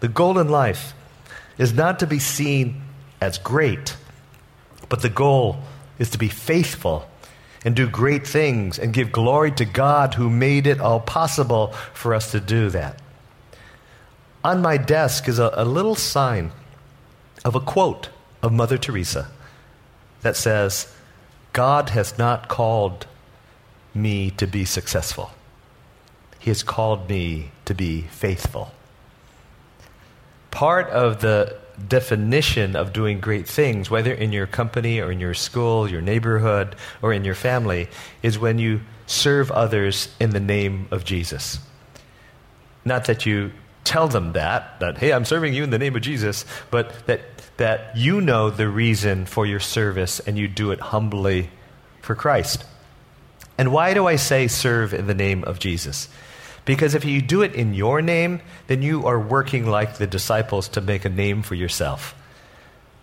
The 0.00 0.08
goal 0.08 0.38
in 0.38 0.48
life 0.48 0.92
is 1.56 1.72
not 1.72 2.00
to 2.00 2.06
be 2.06 2.18
seen 2.18 2.82
as 3.20 3.38
great, 3.38 3.96
but 4.90 5.00
the 5.00 5.08
goal 5.08 5.58
is 5.98 6.10
to 6.10 6.18
be 6.18 6.28
faithful 6.28 7.08
and 7.66 7.74
do 7.74 7.88
great 7.88 8.24
things 8.24 8.78
and 8.78 8.94
give 8.94 9.10
glory 9.10 9.50
to 9.50 9.64
God 9.64 10.14
who 10.14 10.30
made 10.30 10.68
it 10.68 10.80
all 10.80 11.00
possible 11.00 11.72
for 11.92 12.14
us 12.14 12.30
to 12.30 12.38
do 12.38 12.70
that. 12.70 13.02
On 14.44 14.62
my 14.62 14.76
desk 14.76 15.26
is 15.26 15.40
a, 15.40 15.50
a 15.52 15.64
little 15.64 15.96
sign 15.96 16.52
of 17.44 17.56
a 17.56 17.60
quote 17.60 18.10
of 18.40 18.52
Mother 18.52 18.78
Teresa 18.78 19.32
that 20.22 20.36
says, 20.36 20.94
God 21.52 21.90
has 21.90 22.16
not 22.16 22.46
called 22.46 23.08
me 23.92 24.30
to 24.30 24.46
be 24.46 24.64
successful. 24.64 25.32
He 26.38 26.50
has 26.50 26.62
called 26.62 27.08
me 27.08 27.50
to 27.64 27.74
be 27.74 28.02
faithful. 28.02 28.70
Part 30.52 30.88
of 30.90 31.20
the 31.20 31.58
definition 31.88 32.76
of 32.76 32.92
doing 32.92 33.20
great 33.20 33.46
things, 33.48 33.90
whether 33.90 34.12
in 34.12 34.32
your 34.32 34.46
company 34.46 35.00
or 35.00 35.10
in 35.10 35.20
your 35.20 35.34
school, 35.34 35.88
your 35.88 36.00
neighborhood, 36.00 36.76
or 37.02 37.12
in 37.12 37.24
your 37.24 37.34
family, 37.34 37.88
is 38.22 38.38
when 38.38 38.58
you 38.58 38.80
serve 39.06 39.50
others 39.50 40.08
in 40.18 40.30
the 40.30 40.40
name 40.40 40.88
of 40.90 41.04
Jesus. 41.04 41.58
Not 42.84 43.04
that 43.06 43.26
you 43.26 43.52
tell 43.84 44.08
them 44.08 44.32
that, 44.32 44.80
that, 44.80 44.98
hey, 44.98 45.12
I'm 45.12 45.24
serving 45.24 45.54
you 45.54 45.62
in 45.62 45.70
the 45.70 45.78
name 45.78 45.94
of 45.94 46.02
Jesus, 46.02 46.44
but 46.70 47.06
that, 47.06 47.20
that 47.56 47.96
you 47.96 48.20
know 48.20 48.50
the 48.50 48.68
reason 48.68 49.26
for 49.26 49.46
your 49.46 49.60
service 49.60 50.20
and 50.20 50.36
you 50.36 50.48
do 50.48 50.72
it 50.72 50.80
humbly 50.80 51.50
for 52.02 52.14
Christ. 52.14 52.64
And 53.58 53.72
why 53.72 53.94
do 53.94 54.06
I 54.06 54.16
say 54.16 54.48
serve 54.48 54.92
in 54.92 55.06
the 55.06 55.14
name 55.14 55.44
of 55.44 55.58
Jesus? 55.58 56.08
Because 56.66 56.94
if 56.94 57.04
you 57.04 57.22
do 57.22 57.40
it 57.40 57.54
in 57.54 57.72
your 57.72 58.02
name, 58.02 58.42
then 58.66 58.82
you 58.82 59.06
are 59.06 59.18
working 59.18 59.66
like 59.66 59.96
the 59.96 60.06
disciples 60.06 60.68
to 60.68 60.82
make 60.82 61.06
a 61.06 61.08
name 61.08 61.42
for 61.42 61.54
yourself. 61.54 62.14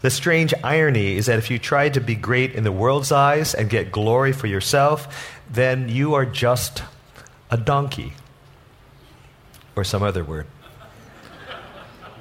The 0.01 0.10
strange 0.10 0.53
irony 0.65 1.15
is 1.15 1.27
that 1.27 1.39
if 1.39 1.50
you 1.50 1.58
try 1.58 1.88
to 1.88 2.01
be 2.01 2.13
great 2.13 2.53
in 2.53 2.65
the 2.65 2.74
world's 2.74 3.12
eyes 3.12 3.55
and 3.55 3.70
get 3.70 3.89
glory 3.89 4.34
for 4.34 4.48
yourself, 4.48 5.32
then 5.50 5.88
you 5.88 6.13
are 6.13 6.25
just 6.25 6.84
a 7.50 7.55
donkey. 7.55 8.12
Or 9.77 9.86
some 9.86 10.03
other 10.03 10.25
word. 10.25 10.46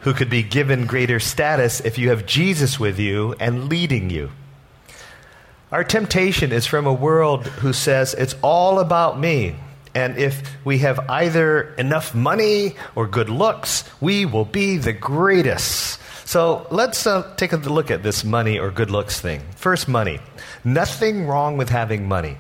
Who 0.03 0.15
could 0.15 0.31
be 0.31 0.45
given 0.45 0.87
greater 0.87 1.19
status 1.19 1.81
if 1.81 1.99
you 1.99 2.11
have 2.11 2.25
Jesus 2.25 2.79
with 2.79 3.01
you 3.01 3.35
and 3.41 3.69
leading 3.69 4.11
you. 4.11 4.31
Our 5.73 5.83
temptation 5.83 6.53
is 6.53 6.67
from 6.67 6.87
a 6.87 6.93
world 6.93 7.47
who 7.47 7.73
says 7.73 8.15
it's 8.15 8.37
all 8.43 8.79
about 8.79 9.19
me. 9.19 9.57
And 9.95 10.17
if 10.17 10.57
we 10.65 10.79
have 10.79 10.99
either 11.11 11.75
enough 11.75 12.15
money 12.15 12.77
or 12.95 13.07
good 13.07 13.29
looks, 13.29 13.85
we 14.01 14.25
will 14.25 14.45
be 14.45 14.79
the 14.79 14.93
greatest. 14.93 16.01
So 16.27 16.67
let's 16.71 17.07
uh, 17.07 17.35
take 17.37 17.53
a 17.53 17.57
look 17.57 17.91
at 17.91 18.03
this 18.03 18.25
money 18.25 18.59
or 18.59 18.71
good 18.71 18.91
looks 18.91 19.21
thing. 19.21 19.43
First, 19.57 19.89
money. 19.89 20.21
Nothing 20.65 21.27
wrong 21.27 21.59
with 21.59 21.69
having 21.69 22.09
money. 22.09 22.39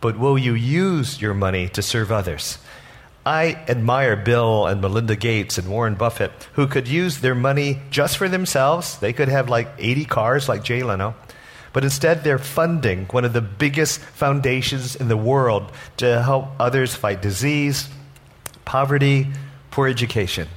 But 0.00 0.18
will 0.18 0.36
you 0.36 0.54
use 0.54 1.20
your 1.20 1.34
money 1.34 1.68
to 1.70 1.82
serve 1.82 2.12
others? 2.12 2.58
I 3.24 3.62
admire 3.68 4.16
Bill 4.16 4.66
and 4.66 4.80
Melinda 4.80 5.14
Gates 5.14 5.58
and 5.58 5.68
Warren 5.68 5.94
Buffett, 5.94 6.32
who 6.54 6.66
could 6.66 6.88
use 6.88 7.20
their 7.20 7.34
money 7.34 7.80
just 7.90 8.16
for 8.16 8.28
themselves. 8.28 8.98
They 8.98 9.12
could 9.12 9.28
have 9.28 9.48
like 9.50 9.68
80 9.78 10.04
cars 10.06 10.48
like 10.48 10.64
Jay 10.64 10.82
Leno. 10.82 11.14
But 11.72 11.84
instead, 11.84 12.24
they're 12.24 12.38
funding 12.38 13.06
one 13.06 13.24
of 13.24 13.32
the 13.32 13.40
biggest 13.40 14.00
foundations 14.00 14.96
in 14.96 15.08
the 15.08 15.16
world 15.16 15.70
to 15.98 16.22
help 16.22 16.48
others 16.58 16.94
fight 16.94 17.22
disease, 17.22 17.88
poverty, 18.64 19.28
poor 19.70 19.88
education. 19.88 20.48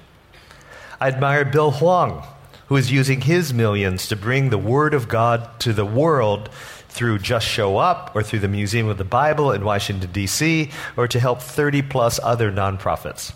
I 1.00 1.08
admire 1.08 1.46
Bill 1.46 1.72
Huang, 1.72 2.24
who 2.68 2.76
is 2.78 2.92
using 2.92 3.22
his 3.22 3.54
millions 3.54 4.08
to 4.08 4.16
bring 4.16 4.50
the 4.50 4.58
Word 4.58 4.94
of 4.94 5.08
God 5.08 5.60
to 5.60 5.74
the 5.74 5.86
world 5.86 6.50
through 6.90 7.20
Just 7.20 7.48
Show 7.48 7.78
Up 7.78 8.16
or 8.16 8.24
through 8.24 8.40
the 8.40 8.48
Museum 8.48 8.88
of 8.88 8.98
the 8.98 9.04
Bible 9.04 9.52
in 9.52 9.66
Washington, 9.66 10.12
D.C., 10.12 10.70
or 10.96 11.08
to 11.08 11.20
help 11.20 11.42
30 11.42 11.82
plus 11.84 12.20
other 12.24 12.52
nonprofits. 12.52 13.34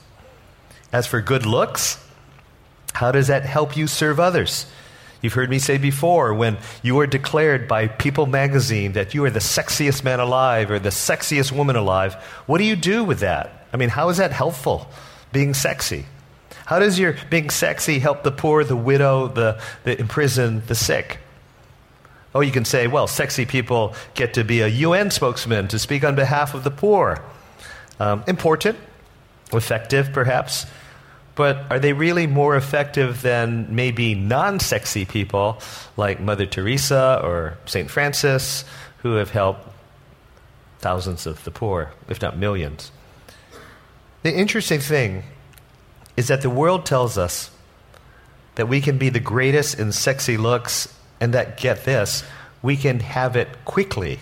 As 0.92 1.06
for 1.06 1.22
good 1.22 1.46
looks, 1.46 2.04
how 2.94 3.12
does 3.12 3.28
that 3.28 3.46
help 3.46 3.76
you 3.76 3.88
serve 3.88 4.20
others? 4.20 4.66
You've 5.22 5.34
heard 5.34 5.50
me 5.50 5.60
say 5.60 5.78
before 5.78 6.34
when 6.34 6.58
you 6.84 7.00
are 7.00 7.08
declared 7.08 7.68
by 7.68 7.88
People 7.88 8.28
magazine 8.28 8.94
that 8.94 9.14
you 9.14 9.26
are 9.26 9.32
the 9.32 9.40
sexiest 9.40 10.04
man 10.04 10.20
alive 10.20 10.70
or 10.70 10.80
the 10.80 10.90
sexiest 10.90 11.52
woman 11.52 11.76
alive, 11.76 12.14
what 12.46 12.60
do 12.60 12.64
you 12.64 12.76
do 12.76 13.04
with 13.04 13.20
that? 13.20 13.66
I 13.74 13.78
mean, 13.78 13.90
how 13.90 14.10
is 14.10 14.18
that 14.18 14.32
helpful, 14.32 14.88
being 15.32 15.54
sexy? 15.54 16.06
How 16.66 16.80
does 16.80 17.00
your 17.00 17.16
being 17.30 17.50
sexy 17.50 18.00
help 18.00 18.24
the 18.24 18.32
poor, 18.32 18.64
the 18.64 18.76
widow, 18.76 19.28
the, 19.28 19.60
the 19.86 20.00
imprisoned, 20.00 20.64
the 20.68 20.76
sick? 20.76 21.20
Oh, 22.36 22.42
you 22.42 22.52
can 22.52 22.66
say, 22.66 22.88
well, 22.88 23.08
sexy 23.08 23.46
people 23.46 23.96
get 24.14 24.34
to 24.36 24.44
be 24.44 24.62
a 24.62 24.68
UN 24.68 25.10
spokesman 25.10 25.70
to 25.70 25.80
speak 25.80 26.04
on 26.04 26.16
behalf 26.16 26.54
of 26.54 26.64
the 26.64 26.70
poor. 26.70 27.24
Um, 28.00 28.24
important, 28.28 28.78
effective, 29.54 30.12
perhaps. 30.14 30.66
But 31.38 31.68
are 31.70 31.78
they 31.78 31.94
really 31.94 32.26
more 32.26 32.58
effective 32.58 33.22
than 33.22 33.68
maybe 33.74 34.16
non 34.16 34.60
sexy 34.60 35.06
people 35.06 35.62
like 35.96 36.20
Mother 36.20 36.48
Teresa 36.48 37.22
or 37.24 37.60
St. 37.66 37.90
Francis, 37.92 38.66
who 39.04 39.14
have 39.14 39.30
helped 39.30 39.66
thousands 40.80 41.28
of 41.28 41.44
the 41.44 41.52
poor, 41.52 41.92
if 42.10 42.24
not 42.24 42.38
millions? 42.38 42.92
The 44.24 44.34
interesting 44.34 44.80
thing 44.80 45.24
is 46.18 46.28
that 46.28 46.42
the 46.42 46.50
world 46.50 46.88
tells 46.88 47.20
us 47.20 47.52
that 48.56 48.68
we 48.68 48.82
can 48.82 48.98
be 48.98 49.10
the 49.10 49.20
greatest 49.20 49.80
in 49.80 49.92
sexy 49.92 50.38
looks, 50.38 50.92
and 51.22 51.36
that, 51.36 51.58
get 51.58 51.86
this, 51.86 52.24
we 52.64 52.76
can 52.76 53.00
have 53.00 53.36
it 53.36 53.48
quickly. 53.64 54.20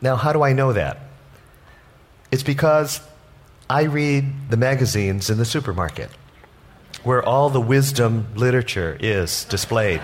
Now, 0.00 0.16
how 0.16 0.32
do 0.32 0.42
I 0.42 0.52
know 0.52 0.72
that? 0.72 0.98
It's 2.32 2.42
because 2.42 3.00
I 3.68 3.84
read 3.84 4.50
the 4.50 4.56
magazines 4.58 5.30
in 5.30 5.38
the 5.38 5.44
supermarket 5.44 6.10
where 7.02 7.22
all 7.22 7.50
the 7.50 7.60
wisdom 7.60 8.26
literature 8.34 8.96
is 9.00 9.44
displayed. 9.44 10.02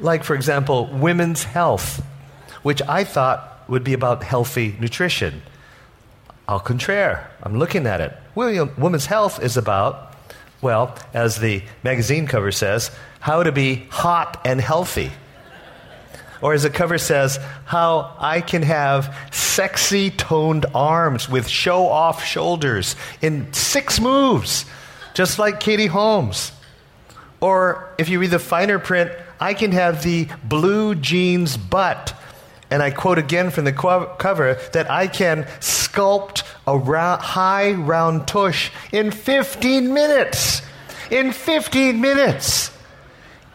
like, 0.00 0.24
for 0.24 0.34
example, 0.34 0.86
women's 0.92 1.44
health, 1.44 2.04
which 2.62 2.82
I 2.88 3.04
thought 3.04 3.64
would 3.68 3.84
be 3.84 3.92
about 3.92 4.24
healthy 4.24 4.76
nutrition. 4.80 5.42
Au 6.48 6.58
contraire, 6.58 7.30
I'm 7.42 7.58
looking 7.58 7.86
at 7.86 8.00
it. 8.00 8.12
Women's 8.34 9.06
health 9.06 9.42
is 9.42 9.56
about, 9.56 10.14
well, 10.60 10.96
as 11.14 11.38
the 11.38 11.62
magazine 11.82 12.26
cover 12.26 12.50
says, 12.50 12.90
how 13.20 13.42
to 13.42 13.52
be 13.52 13.86
hot 13.90 14.40
and 14.44 14.60
healthy. 14.60 15.12
Or 16.42 16.52
as 16.52 16.64
the 16.64 16.70
cover 16.70 16.98
says, 16.98 17.38
how 17.64 18.16
I 18.18 18.40
can 18.40 18.62
have 18.62 19.16
sexy 19.30 20.10
toned 20.10 20.66
arms 20.74 21.28
with 21.28 21.48
show 21.48 21.86
off 21.86 22.24
shoulders 22.24 22.96
in 23.20 23.52
six 23.52 24.00
moves, 24.00 24.66
just 25.14 25.38
like 25.38 25.60
Katie 25.60 25.86
Holmes. 25.86 26.50
Or 27.40 27.94
if 27.96 28.08
you 28.08 28.18
read 28.18 28.30
the 28.30 28.38
finer 28.40 28.78
print, 28.78 29.12
I 29.40 29.54
can 29.54 29.72
have 29.72 30.02
the 30.02 30.28
blue 30.44 30.94
jeans 30.94 31.56
butt. 31.56 32.14
And 32.70 32.82
I 32.82 32.90
quote 32.90 33.18
again 33.18 33.50
from 33.50 33.64
the 33.64 33.72
cover 33.72 34.58
that 34.72 34.90
I 34.90 35.06
can 35.06 35.44
sculpt 35.60 36.42
a 36.66 36.78
high 37.18 37.72
round 37.72 38.26
tush 38.26 38.70
in 38.92 39.10
15 39.10 39.92
minutes. 39.92 40.62
In 41.10 41.32
15 41.32 42.00
minutes. 42.00 42.70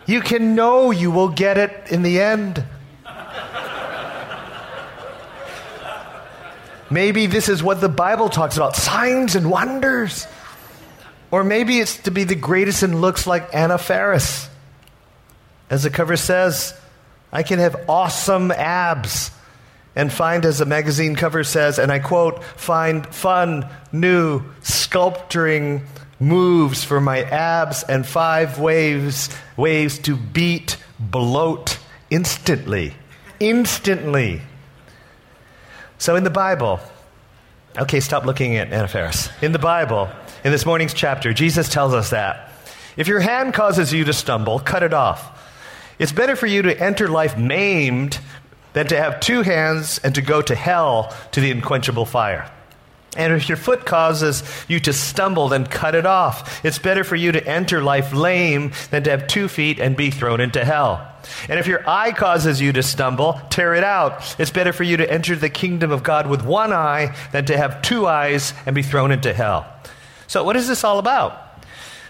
You 0.05 0.21
can 0.21 0.55
know 0.55 0.91
you 0.91 1.11
will 1.11 1.29
get 1.29 1.57
it 1.57 1.91
in 1.91 2.03
the 2.03 2.21
end. 2.21 2.63
Maybe 6.89 7.27
this 7.27 7.49
is 7.49 7.61
what 7.61 7.81
the 7.81 7.89
Bible 7.89 8.29
talks 8.29 8.55
about 8.57 8.75
signs 8.75 9.35
and 9.35 9.51
wonders. 9.51 10.25
Or 11.31 11.43
maybe 11.43 11.79
it's 11.79 11.97
to 12.03 12.11
be 12.11 12.23
the 12.23 12.35
greatest 12.35 12.83
in 12.83 13.01
looks 13.01 13.27
like 13.27 13.53
Anna 13.53 13.77
Faris. 13.77 14.49
As 15.69 15.83
the 15.83 15.89
cover 15.89 16.15
says, 16.15 16.73
I 17.31 17.43
can 17.43 17.59
have 17.59 17.89
awesome 17.89 18.51
abs 18.51 19.31
and 19.95 20.13
find, 20.13 20.45
as 20.45 20.59
the 20.59 20.65
magazine 20.65 21.15
cover 21.15 21.43
says, 21.43 21.79
and 21.79 21.91
I 21.91 21.99
quote, 21.99 22.43
find 22.43 23.05
fun, 23.07 23.67
new, 23.91 24.43
sculpturing 24.61 25.81
moves 26.19 26.83
for 26.83 27.01
my 27.01 27.23
abs 27.23 27.83
and 27.83 28.05
five 28.05 28.59
waves, 28.59 29.29
ways 29.57 29.97
to 29.99 30.15
beat 30.15 30.77
bloat 30.99 31.79
instantly. 32.09 32.93
Instantly. 33.39 34.41
So 35.97 36.15
in 36.15 36.23
the 36.23 36.29
Bible, 36.29 36.79
okay, 37.77 37.99
stop 37.99 38.25
looking 38.25 38.55
at 38.55 38.71
Anna 38.71 38.87
Faris. 38.87 39.29
In 39.41 39.51
the 39.51 39.59
Bible, 39.59 40.09
in 40.43 40.51
this 40.51 40.65
morning's 40.65 40.93
chapter, 40.93 41.33
Jesus 41.33 41.69
tells 41.69 41.93
us 41.93 42.11
that 42.11 42.51
if 42.97 43.07
your 43.07 43.19
hand 43.19 43.53
causes 43.53 43.93
you 43.93 44.03
to 44.05 44.13
stumble, 44.13 44.59
cut 44.59 44.83
it 44.83 44.93
off. 44.93 45.33
It's 45.99 46.11
better 46.11 46.35
for 46.35 46.45
you 46.45 46.61
to 46.63 46.79
enter 46.79 47.07
life 47.07 47.37
maimed 47.37 48.19
than 48.73 48.87
to 48.87 48.97
have 48.97 49.19
two 49.19 49.41
hands 49.41 49.99
and 49.99 50.13
to 50.15 50.21
go 50.21 50.41
to 50.41 50.53
hell 50.53 51.15
to 51.31 51.41
the 51.41 51.51
unquenchable 51.51 52.05
fire. 52.05 52.51
And 53.15 53.33
if 53.33 53.47
your 53.47 53.57
foot 53.57 53.85
causes 53.85 54.43
you 54.67 54.79
to 54.81 54.93
stumble, 54.93 55.47
then 55.47 55.65
cut 55.65 55.95
it 55.95 56.05
off. 56.05 56.63
It's 56.65 56.77
better 56.77 57.03
for 57.03 57.15
you 57.15 57.31
to 57.31 57.47
enter 57.47 57.81
life 57.81 58.13
lame 58.13 58.73
than 58.91 59.03
to 59.03 59.09
have 59.09 59.27
two 59.27 59.47
feet 59.47 59.79
and 59.79 59.95
be 59.95 60.11
thrown 60.11 60.41
into 60.41 60.63
hell. 60.63 61.07
And 61.49 61.59
if 61.59 61.67
your 61.67 61.87
eye 61.89 62.11
causes 62.11 62.61
you 62.61 62.71
to 62.73 62.83
stumble, 62.83 63.39
tear 63.49 63.73
it 63.73 63.83
out. 63.83 64.35
It's 64.39 64.51
better 64.51 64.73
for 64.73 64.83
you 64.83 64.97
to 64.97 65.11
enter 65.11 65.35
the 65.35 65.49
kingdom 65.49 65.91
of 65.91 66.03
God 66.03 66.27
with 66.27 66.43
one 66.43 66.73
eye 66.73 67.15
than 67.31 67.45
to 67.45 67.57
have 67.57 67.81
two 67.81 68.07
eyes 68.07 68.53
and 68.65 68.75
be 68.75 68.83
thrown 68.83 69.11
into 69.11 69.33
hell. 69.33 69.65
So, 70.27 70.43
what 70.43 70.55
is 70.55 70.67
this 70.67 70.83
all 70.83 70.99
about? 70.99 71.46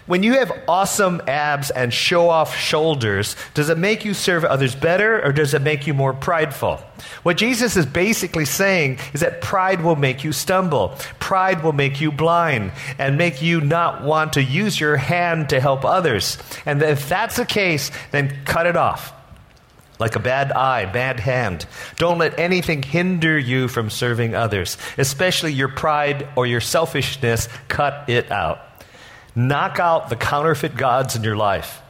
When 0.08 0.22
you 0.22 0.38
have 0.38 0.50
awesome 0.66 1.20
abs 1.28 1.70
and 1.70 1.92
show 1.92 2.30
off 2.30 2.56
shoulders, 2.56 3.36
does 3.52 3.68
it 3.68 3.76
make 3.76 4.06
you 4.06 4.14
serve 4.14 4.42
others 4.42 4.74
better 4.74 5.22
or 5.22 5.32
does 5.32 5.52
it 5.52 5.60
make 5.60 5.86
you 5.86 5.92
more 5.92 6.14
prideful? 6.14 6.76
What 7.24 7.36
Jesus 7.36 7.76
is 7.76 7.84
basically 7.84 8.46
saying 8.46 9.00
is 9.12 9.20
that 9.20 9.42
pride 9.42 9.82
will 9.82 9.96
make 9.96 10.24
you 10.24 10.32
stumble. 10.32 10.96
Pride 11.18 11.62
will 11.62 11.74
make 11.74 12.00
you 12.00 12.10
blind 12.10 12.72
and 12.98 13.18
make 13.18 13.42
you 13.42 13.60
not 13.60 14.02
want 14.02 14.32
to 14.32 14.42
use 14.42 14.80
your 14.80 14.96
hand 14.96 15.50
to 15.50 15.60
help 15.60 15.84
others. 15.84 16.38
And 16.64 16.80
if 16.80 17.06
that's 17.06 17.36
the 17.36 17.44
case, 17.44 17.90
then 18.10 18.34
cut 18.46 18.66
it 18.66 18.76
off. 18.76 19.12
Like 19.98 20.16
a 20.16 20.20
bad 20.20 20.52
eye, 20.52 20.86
bad 20.86 21.20
hand. 21.20 21.66
Don't 21.96 22.16
let 22.16 22.38
anything 22.38 22.82
hinder 22.82 23.38
you 23.38 23.68
from 23.68 23.90
serving 23.90 24.34
others, 24.34 24.78
especially 24.96 25.52
your 25.52 25.68
pride 25.68 26.26
or 26.34 26.46
your 26.46 26.62
selfishness. 26.62 27.50
Cut 27.68 28.08
it 28.08 28.32
out. 28.32 28.67
Knock 29.38 29.78
out 29.78 30.08
the 30.08 30.16
counterfeit 30.16 30.76
gods 30.76 31.14
in 31.14 31.22
your 31.22 31.36
life. 31.36 31.80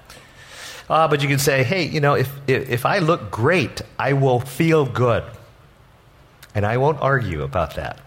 Uh, 0.90 1.08
but 1.08 1.22
you 1.22 1.28
can 1.28 1.38
say, 1.38 1.64
hey, 1.64 1.84
you 1.84 1.98
know, 1.98 2.12
if, 2.12 2.30
if, 2.46 2.68
if 2.68 2.84
I 2.84 2.98
look 2.98 3.30
great, 3.30 3.80
I 3.98 4.12
will 4.12 4.38
feel 4.38 4.84
good. 4.84 5.24
And 6.54 6.66
I 6.66 6.76
won't 6.76 7.00
argue 7.00 7.42
about 7.42 7.76
that. 7.76 8.00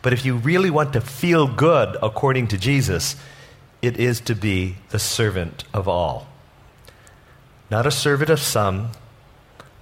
But 0.00 0.12
if 0.12 0.24
you 0.24 0.36
really 0.36 0.70
want 0.70 0.92
to 0.92 1.00
feel 1.00 1.48
good 1.48 1.96
according 2.00 2.46
to 2.48 2.56
Jesus, 2.56 3.16
it 3.82 3.98
is 3.98 4.20
to 4.20 4.34
be 4.36 4.76
the 4.90 4.98
servant 5.00 5.64
of 5.74 5.88
all. 5.88 6.28
Not 7.68 7.84
a 7.84 7.90
servant 7.90 8.30
of 8.30 8.38
some, 8.38 8.90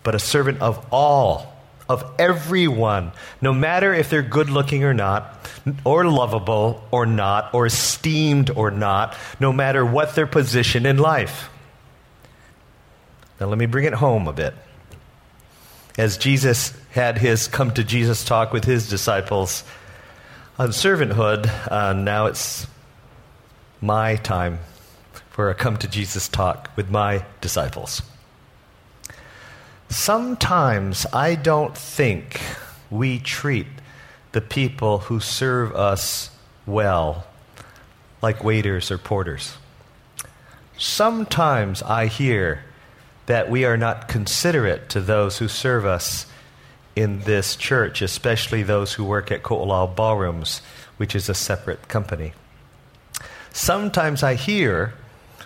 but 0.03 0.15
a 0.15 0.19
servant 0.19 0.63
of 0.63 0.87
all 0.91 1.50
of 1.91 2.09
everyone, 2.21 3.11
no 3.43 3.53
matter 3.53 3.93
if 3.93 4.09
they're 4.09 4.23
good 4.23 4.49
looking 4.49 4.85
or 4.85 4.95
not, 4.95 5.51
or 5.85 6.05
lovable 6.05 6.87
or 6.93 7.05
not, 7.05 7.53
or 7.53 7.67
esteemed 7.67 8.49
or 8.49 8.71
not, 8.71 9.17
no 9.41 9.53
matter 9.53 9.85
what 9.85 10.15
their 10.15 10.29
position 10.29 10.87
in 10.87 10.99
life. 10.99 11.51
Now, 13.41 13.49
let 13.49 13.59
me 13.59 13.67
bring 13.67 13.87
it 13.87 13.95
home 13.95 14.29
a 14.29 14.33
bit. 14.33 14.55
As 15.99 16.17
Jesus 16.17 16.75
had 16.93 17.19
his 17.19 17.49
come 17.49 17.73
to 17.73 17.83
Jesus 17.83 18.25
talk 18.25 18.53
with 18.53 18.65
his 18.65 18.89
disciples 18.89 19.65
on 20.61 20.69
servanthood, 20.69 21.51
uh, 21.73 21.93
now 21.93 22.27
it's 22.27 22.69
my 23.81 24.15
time 24.15 24.61
for 25.31 25.51
a 25.51 25.57
come 25.57 25.77
to 25.79 25.89
Jesus 25.89 26.29
talk 26.29 26.71
with 26.77 26.89
my 26.89 27.25
disciples. 27.41 28.03
Sometimes 29.91 31.05
I 31.13 31.35
don't 31.35 31.77
think 31.77 32.41
we 32.91 33.19
treat 33.19 33.67
the 34.31 34.41
people 34.41 34.99
who 34.99 35.19
serve 35.19 35.75
us 35.75 36.31
well 36.65 37.27
like 38.23 38.45
waiters 38.45 38.93
or 38.93 38.99
porters. 38.99 39.55
Sometimes 40.79 41.83
I 41.83 42.07
hear 42.07 42.63
that 43.27 43.51
we 43.51 43.65
are 43.65 43.77
not 43.77 44.07
considerate 44.07 44.89
to 44.91 45.01
those 45.01 45.39
who 45.39 45.49
serve 45.49 45.85
us 45.85 46.27
in 46.95 47.21
this 47.23 47.57
church, 47.57 48.01
especially 48.01 48.63
those 48.63 48.93
who 48.93 49.05
work 49.05 49.33
at 49.33 49.43
Ko'olau 49.43 49.95
Ballrooms, 49.95 50.63
which 50.99 51.17
is 51.17 51.29
a 51.29 51.35
separate 51.35 51.89
company. 51.89 52.33
Sometimes 53.53 54.23
I 54.23 54.35
hear 54.35 54.95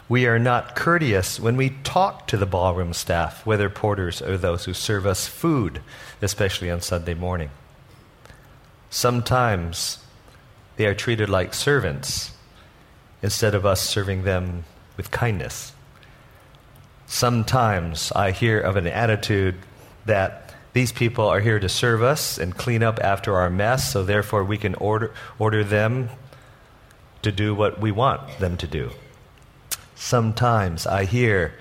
we 0.08 0.26
are 0.26 0.38
not 0.38 0.76
courteous 0.76 1.40
when 1.40 1.56
we 1.56 1.70
talk 1.82 2.26
to 2.26 2.36
the 2.36 2.46
ballroom 2.46 2.92
staff, 2.92 3.44
whether 3.46 3.70
porters 3.70 4.20
or 4.20 4.36
those 4.36 4.64
who 4.64 4.74
serve 4.74 5.06
us 5.06 5.26
food, 5.26 5.80
especially 6.20 6.70
on 6.70 6.80
Sunday 6.80 7.14
morning. 7.14 7.50
Sometimes 8.90 9.98
they 10.76 10.86
are 10.86 10.94
treated 10.94 11.28
like 11.28 11.54
servants 11.54 12.32
instead 13.22 13.54
of 13.54 13.64
us 13.64 13.80
serving 13.80 14.24
them 14.24 14.64
with 14.96 15.10
kindness. 15.10 15.72
Sometimes 17.06 18.12
I 18.12 18.30
hear 18.30 18.60
of 18.60 18.76
an 18.76 18.86
attitude 18.86 19.56
that 20.04 20.54
these 20.74 20.92
people 20.92 21.26
are 21.26 21.40
here 21.40 21.58
to 21.60 21.68
serve 21.68 22.02
us 22.02 22.36
and 22.36 22.56
clean 22.56 22.82
up 22.82 22.98
after 23.02 23.36
our 23.36 23.48
mess, 23.48 23.92
so 23.92 24.04
therefore 24.04 24.44
we 24.44 24.58
can 24.58 24.74
order, 24.74 25.12
order 25.38 25.64
them 25.64 26.10
to 27.22 27.32
do 27.32 27.54
what 27.54 27.80
we 27.80 27.90
want 27.90 28.38
them 28.38 28.56
to 28.58 28.66
do. 28.66 28.90
Sometimes 30.04 30.86
I 30.86 31.06
hear 31.06 31.54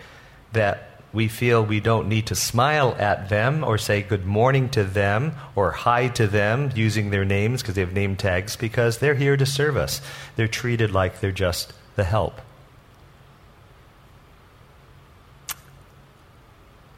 that 0.51 0.99
we 1.13 1.29
feel 1.29 1.65
we 1.65 1.79
don't 1.79 2.09
need 2.09 2.27
to 2.27 2.35
smile 2.35 2.93
at 2.99 3.29
them 3.29 3.63
or 3.63 3.77
say 3.77 4.01
good 4.01 4.25
morning 4.25 4.67
to 4.71 4.83
them 4.83 5.31
or 5.55 5.71
hi 5.71 6.09
to 6.09 6.27
them 6.27 6.69
using 6.75 7.09
their 7.09 7.23
names 7.23 7.61
because 7.61 7.75
they 7.75 7.79
have 7.79 7.93
name 7.93 8.17
tags 8.17 8.57
because 8.57 8.97
they're 8.97 9.15
here 9.15 9.37
to 9.37 9.45
serve 9.45 9.77
us. 9.77 10.01
They're 10.35 10.49
treated 10.49 10.91
like 10.91 11.21
they're 11.21 11.31
just 11.31 11.71
the 11.95 12.03
help. 12.03 12.41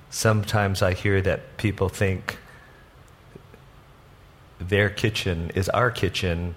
Sometimes 0.10 0.82
I 0.82 0.94
hear 0.96 1.22
that 1.22 1.58
people 1.58 1.90
think 1.90 2.40
their 4.58 4.90
kitchen 4.90 5.52
is 5.54 5.70
our 5.70 5.92
kitchen 5.92 6.56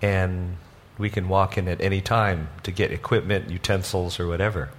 and 0.00 0.56
we 0.98 1.10
can 1.10 1.28
walk 1.28 1.58
in 1.58 1.68
at 1.68 1.80
any 1.80 2.00
time 2.00 2.48
to 2.62 2.70
get 2.70 2.92
equipment, 2.92 3.50
utensils, 3.50 4.18
or 4.18 4.26
whatever. 4.26 4.70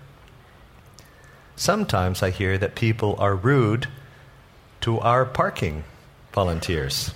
Sometimes 1.56 2.22
I 2.22 2.30
hear 2.30 2.58
that 2.58 2.76
people 2.76 3.16
are 3.20 3.36
rude 3.36 3.88
to 4.82 5.00
our 5.00 5.26
parking 5.26 5.84
volunteers 6.34 7.12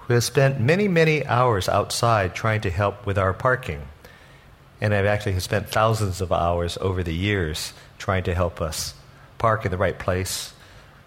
who 0.00 0.14
have 0.14 0.24
spent 0.24 0.60
many, 0.60 0.88
many 0.88 1.26
hours 1.26 1.68
outside 1.68 2.34
trying 2.34 2.60
to 2.60 2.70
help 2.70 3.06
with 3.06 3.18
our 3.18 3.32
parking. 3.32 3.82
And 4.80 4.94
I've 4.94 5.06
actually 5.06 5.40
spent 5.40 5.68
thousands 5.68 6.20
of 6.20 6.30
hours 6.30 6.78
over 6.80 7.02
the 7.02 7.14
years 7.14 7.72
trying 7.98 8.22
to 8.24 8.34
help 8.34 8.60
us 8.60 8.94
park 9.38 9.64
in 9.64 9.70
the 9.70 9.78
right 9.78 9.98
place 9.98 10.52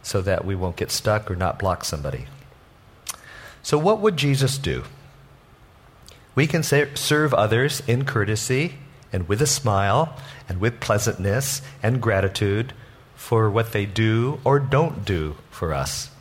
so 0.02 0.22
that 0.22 0.44
we 0.44 0.56
won't 0.56 0.76
get 0.76 0.92
stuck 0.92 1.30
or 1.30 1.36
not 1.36 1.60
block 1.60 1.84
somebody. 1.84 2.26
So, 3.62 3.78
what 3.78 4.00
would 4.00 4.18
Jesus 4.18 4.58
do? 4.58 4.84
We 6.40 6.48
can 6.48 6.64
serve 6.64 7.34
others 7.34 7.84
in 7.86 8.06
courtesy 8.06 8.76
and 9.12 9.28
with 9.28 9.42
a 9.42 9.46
smile 9.46 10.16
and 10.48 10.62
with 10.62 10.80
pleasantness 10.80 11.62
and 11.84 12.02
gratitude 12.02 12.72
for 13.14 13.50
what 13.50 13.74
they 13.74 13.86
do 13.86 14.40
or 14.46 14.58
don't 14.58 15.04
do 15.04 15.36
for 15.52 15.74
us. 15.74 16.12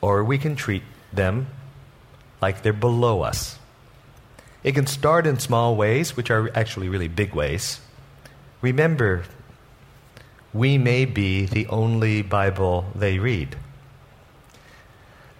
Or 0.00 0.24
we 0.24 0.38
can 0.38 0.56
treat 0.56 0.82
them 1.12 1.46
like 2.42 2.62
they're 2.62 2.72
below 2.72 3.22
us. 3.22 3.60
It 4.64 4.74
can 4.74 4.88
start 4.88 5.24
in 5.24 5.38
small 5.38 5.76
ways, 5.76 6.16
which 6.16 6.32
are 6.32 6.50
actually 6.52 6.88
really 6.88 7.06
big 7.06 7.32
ways. 7.32 7.78
Remember, 8.60 9.22
we 10.52 10.78
may 10.78 11.04
be 11.04 11.46
the 11.46 11.68
only 11.68 12.22
Bible 12.22 12.86
they 12.92 13.20
read. 13.20 13.54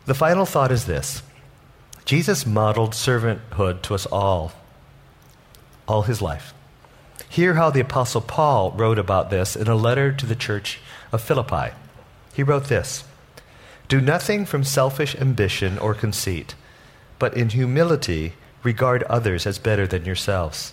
The 0.06 0.14
final 0.14 0.46
thought 0.46 0.70
is 0.70 0.84
this 0.84 1.20
Jesus 2.08 2.46
modeled 2.46 2.92
servanthood 2.92 3.82
to 3.82 3.94
us 3.94 4.06
all, 4.06 4.52
all 5.86 6.04
his 6.04 6.22
life. 6.22 6.54
Hear 7.28 7.52
how 7.52 7.68
the 7.68 7.82
Apostle 7.82 8.22
Paul 8.22 8.70
wrote 8.70 8.98
about 8.98 9.28
this 9.28 9.54
in 9.54 9.68
a 9.68 9.74
letter 9.74 10.10
to 10.12 10.24
the 10.24 10.34
church 10.34 10.80
of 11.12 11.20
Philippi. 11.20 11.74
He 12.32 12.42
wrote 12.42 12.64
this 12.68 13.04
Do 13.88 14.00
nothing 14.00 14.46
from 14.46 14.64
selfish 14.64 15.16
ambition 15.16 15.78
or 15.78 15.92
conceit, 15.92 16.54
but 17.18 17.36
in 17.36 17.50
humility 17.50 18.32
regard 18.62 19.02
others 19.02 19.46
as 19.46 19.58
better 19.58 19.86
than 19.86 20.06
yourselves. 20.06 20.72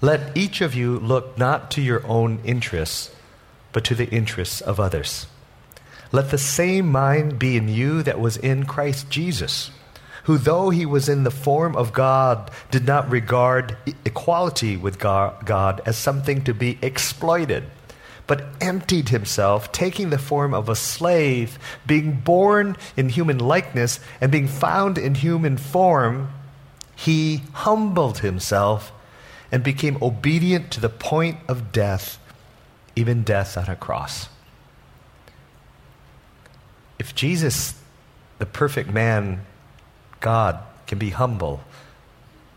Let 0.00 0.34
each 0.34 0.62
of 0.62 0.74
you 0.74 0.98
look 0.98 1.36
not 1.36 1.70
to 1.72 1.82
your 1.82 2.06
own 2.06 2.40
interests, 2.42 3.14
but 3.74 3.84
to 3.84 3.94
the 3.94 4.08
interests 4.08 4.62
of 4.62 4.80
others. 4.80 5.26
Let 6.10 6.30
the 6.30 6.38
same 6.38 6.90
mind 6.90 7.38
be 7.38 7.58
in 7.58 7.68
you 7.68 8.02
that 8.02 8.18
was 8.18 8.38
in 8.38 8.64
Christ 8.64 9.10
Jesus 9.10 9.72
who, 10.28 10.36
though 10.36 10.68
he 10.68 10.84
was 10.84 11.08
in 11.08 11.24
the 11.24 11.30
form 11.30 11.74
of 11.74 11.94
God, 11.94 12.50
did 12.70 12.86
not 12.86 13.10
regard 13.10 13.78
equality 14.04 14.76
with 14.76 14.98
God 14.98 15.80
as 15.86 15.96
something 15.96 16.44
to 16.44 16.52
be 16.52 16.78
exploited, 16.82 17.64
but 18.26 18.44
emptied 18.60 19.08
himself, 19.08 19.72
taking 19.72 20.10
the 20.10 20.18
form 20.18 20.52
of 20.52 20.68
a 20.68 20.76
slave, 20.76 21.58
being 21.86 22.20
born 22.20 22.76
in 22.94 23.08
human 23.08 23.38
likeness, 23.38 24.00
and 24.20 24.30
being 24.30 24.46
found 24.46 24.98
in 24.98 25.14
human 25.14 25.56
form, 25.56 26.28
he 26.94 27.40
humbled 27.54 28.18
himself 28.18 28.92
and 29.50 29.64
became 29.64 29.96
obedient 30.02 30.70
to 30.72 30.78
the 30.78 30.90
point 30.90 31.38
of 31.48 31.72
death, 31.72 32.18
even 32.94 33.22
death 33.22 33.56
on 33.56 33.64
a 33.66 33.76
cross. 33.76 34.28
If 36.98 37.14
Jesus, 37.14 37.80
the 38.38 38.44
perfect 38.44 38.90
man, 38.90 39.46
God 40.20 40.58
can 40.86 40.98
be 40.98 41.10
humble. 41.10 41.60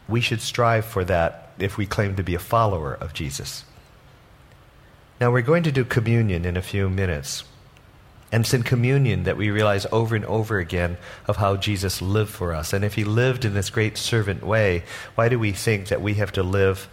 We 0.07 0.21
should 0.21 0.41
strive 0.41 0.85
for 0.85 1.03
that 1.05 1.53
if 1.59 1.77
we 1.77 1.85
claim 1.85 2.15
to 2.15 2.23
be 2.23 2.35
a 2.35 2.39
follower 2.39 2.93
of 2.93 3.13
Jesus. 3.13 3.65
Now, 5.19 5.31
we're 5.31 5.41
going 5.41 5.63
to 5.63 5.71
do 5.71 5.85
communion 5.85 6.45
in 6.45 6.57
a 6.57 6.61
few 6.61 6.89
minutes. 6.89 7.43
And 8.31 8.43
it's 8.43 8.53
in 8.53 8.63
communion 8.63 9.23
that 9.23 9.37
we 9.37 9.51
realize 9.51 9.85
over 9.91 10.15
and 10.15 10.25
over 10.25 10.57
again 10.57 10.97
of 11.27 11.37
how 11.37 11.57
Jesus 11.57 12.01
lived 12.01 12.31
for 12.31 12.53
us. 12.53 12.73
And 12.73 12.83
if 12.83 12.95
he 12.95 13.03
lived 13.03 13.43
in 13.43 13.53
this 13.53 13.69
great 13.69 13.97
servant 13.97 14.43
way, 14.43 14.83
why 15.15 15.29
do 15.29 15.37
we 15.37 15.51
think 15.51 15.89
that 15.89 16.01
we 16.01 16.15
have 16.15 16.31
to 16.33 16.43
live 16.43 16.87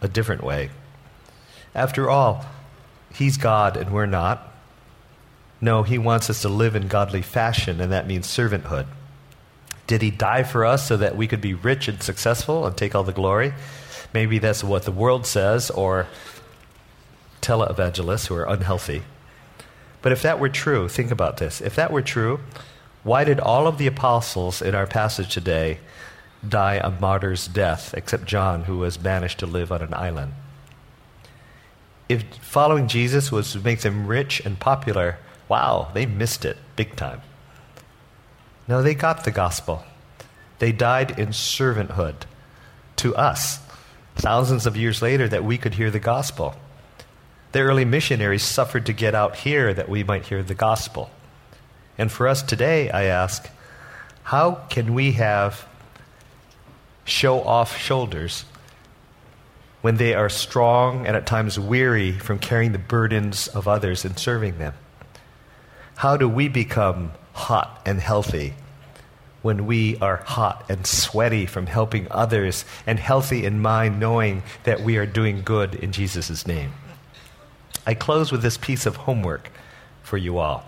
a 0.00 0.08
different 0.08 0.42
way? 0.42 0.70
After 1.74 2.08
all, 2.08 2.46
he's 3.12 3.36
God 3.36 3.76
and 3.76 3.92
we're 3.92 4.06
not. 4.06 4.48
No, 5.60 5.82
he 5.82 5.98
wants 5.98 6.30
us 6.30 6.42
to 6.42 6.48
live 6.48 6.74
in 6.74 6.88
godly 6.88 7.22
fashion, 7.22 7.80
and 7.80 7.92
that 7.92 8.06
means 8.06 8.26
servanthood. 8.26 8.86
Did 9.86 10.02
he 10.02 10.10
die 10.10 10.42
for 10.42 10.64
us 10.64 10.86
so 10.86 10.96
that 10.96 11.16
we 11.16 11.26
could 11.26 11.40
be 11.40 11.54
rich 11.54 11.88
and 11.88 12.02
successful 12.02 12.66
and 12.66 12.76
take 12.76 12.94
all 12.94 13.04
the 13.04 13.12
glory? 13.12 13.52
Maybe 14.14 14.38
that's 14.38 14.62
what 14.62 14.84
the 14.84 14.92
world 14.92 15.26
says, 15.26 15.70
or 15.70 16.06
televangelists 17.40 18.26
who 18.26 18.34
are 18.36 18.48
unhealthy. 18.48 19.02
But 20.00 20.12
if 20.12 20.22
that 20.22 20.40
were 20.40 20.48
true, 20.48 20.88
think 20.88 21.10
about 21.10 21.38
this. 21.38 21.60
If 21.60 21.76
that 21.76 21.92
were 21.92 22.02
true, 22.02 22.40
why 23.02 23.24
did 23.24 23.40
all 23.40 23.66
of 23.66 23.78
the 23.78 23.86
apostles 23.86 24.62
in 24.62 24.74
our 24.74 24.86
passage 24.86 25.32
today 25.32 25.78
die 26.46 26.74
a 26.74 26.90
martyr's 26.90 27.48
death, 27.48 27.94
except 27.94 28.24
John, 28.24 28.64
who 28.64 28.78
was 28.78 28.96
banished 28.96 29.38
to 29.38 29.46
live 29.46 29.72
on 29.72 29.82
an 29.82 29.94
island? 29.94 30.34
If 32.08 32.24
following 32.36 32.88
Jesus 32.88 33.32
was 33.32 33.52
to 33.52 33.60
make 33.60 33.80
them 33.80 34.06
rich 34.06 34.40
and 34.44 34.58
popular, 34.58 35.18
wow, 35.48 35.90
they 35.94 36.06
missed 36.06 36.44
it 36.44 36.58
big 36.76 36.96
time. 36.96 37.22
No, 38.68 38.82
they 38.82 38.94
got 38.94 39.24
the 39.24 39.30
gospel. 39.30 39.84
They 40.58 40.72
died 40.72 41.18
in 41.18 41.28
servanthood 41.28 42.14
to 42.96 43.16
us, 43.16 43.58
thousands 44.14 44.66
of 44.66 44.76
years 44.76 45.02
later, 45.02 45.28
that 45.28 45.44
we 45.44 45.58
could 45.58 45.74
hear 45.74 45.90
the 45.90 45.98
gospel. 45.98 46.54
The 47.52 47.60
early 47.60 47.84
missionaries 47.84 48.42
suffered 48.42 48.86
to 48.86 48.92
get 48.92 49.14
out 49.14 49.36
here 49.36 49.74
that 49.74 49.88
we 49.88 50.04
might 50.04 50.26
hear 50.26 50.42
the 50.42 50.54
gospel. 50.54 51.10
And 51.98 52.10
for 52.10 52.28
us 52.28 52.42
today, 52.42 52.90
I 52.90 53.04
ask, 53.04 53.48
how 54.22 54.54
can 54.70 54.94
we 54.94 55.12
have 55.12 55.66
show 57.04 57.42
off 57.42 57.76
shoulders 57.76 58.44
when 59.80 59.96
they 59.96 60.14
are 60.14 60.28
strong 60.28 61.06
and 61.06 61.16
at 61.16 61.26
times 61.26 61.58
weary 61.58 62.12
from 62.12 62.38
carrying 62.38 62.72
the 62.72 62.78
burdens 62.78 63.48
of 63.48 63.66
others 63.66 64.04
and 64.04 64.18
serving 64.18 64.58
them? 64.58 64.74
How 65.96 66.16
do 66.16 66.28
we 66.28 66.48
become 66.48 67.12
hot 67.32 67.80
and 67.84 68.00
healthy 68.00 68.54
when 69.42 69.66
we 69.66 69.96
are 69.98 70.18
hot 70.18 70.64
and 70.68 70.86
sweaty 70.86 71.46
from 71.46 71.66
helping 71.66 72.06
others 72.10 72.64
and 72.86 72.98
healthy 72.98 73.44
in 73.44 73.60
mind 73.60 73.98
knowing 73.98 74.42
that 74.64 74.80
we 74.80 74.96
are 74.96 75.06
doing 75.06 75.42
good 75.42 75.74
in 75.74 75.92
Jesus' 75.92 76.46
name? 76.46 76.72
I 77.86 77.94
close 77.94 78.30
with 78.30 78.42
this 78.42 78.56
piece 78.56 78.86
of 78.86 78.96
homework 78.96 79.50
for 80.02 80.16
you 80.16 80.38
all. 80.38 80.64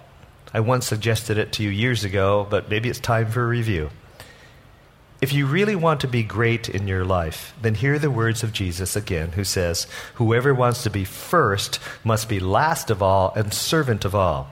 I 0.52 0.60
once 0.60 0.86
suggested 0.86 1.38
it 1.38 1.52
to 1.54 1.62
you 1.62 1.70
years 1.70 2.04
ago, 2.04 2.46
but 2.48 2.68
maybe 2.68 2.88
it's 2.88 3.00
time 3.00 3.30
for 3.30 3.42
a 3.42 3.48
review. 3.48 3.90
If 5.20 5.32
you 5.32 5.46
really 5.46 5.74
want 5.74 6.00
to 6.00 6.08
be 6.08 6.22
great 6.22 6.68
in 6.68 6.86
your 6.86 7.04
life, 7.04 7.54
then 7.62 7.74
hear 7.74 7.98
the 7.98 8.10
words 8.10 8.42
of 8.42 8.52
Jesus 8.52 8.94
again, 8.94 9.32
who 9.32 9.44
says, 9.44 9.86
Whoever 10.14 10.52
wants 10.52 10.82
to 10.82 10.90
be 10.90 11.04
first 11.04 11.78
must 12.04 12.28
be 12.28 12.40
last 12.40 12.90
of 12.90 13.02
all 13.02 13.32
and 13.34 13.52
servant 13.54 14.04
of 14.04 14.14
all. 14.14 14.50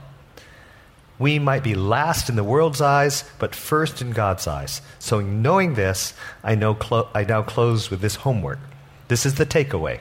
We 1.23 1.39
might 1.39 1.63
be 1.63 1.77
last 1.77 2.29
in 2.29 2.35
the 2.35 2.43
world's 2.43 2.81
eyes, 2.81 3.23
but 3.39 3.55
first 3.55 4.03
in 4.03 4.11
God's 4.11 4.49
eyes. 4.49 4.83
So, 4.99 5.21
knowing 5.21 5.75
this, 5.75 6.15
I, 6.43 6.57
know 6.57 6.75
clo- 6.75 7.11
I 7.15 7.23
now 7.23 7.43
close 7.43 7.93
with 7.93 8.01
this 8.01 8.17
homework. 8.17 8.59
This 9.07 9.25
is 9.25 9.37
the 9.37 9.47
takeaway. 9.47 10.01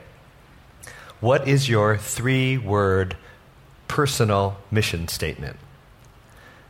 What 1.20 1.48
is 1.48 1.70
your 1.70 1.96
three 1.96 2.58
word 2.58 3.18
personal 3.88 4.58
mission 4.72 5.08
statement? 5.10 5.58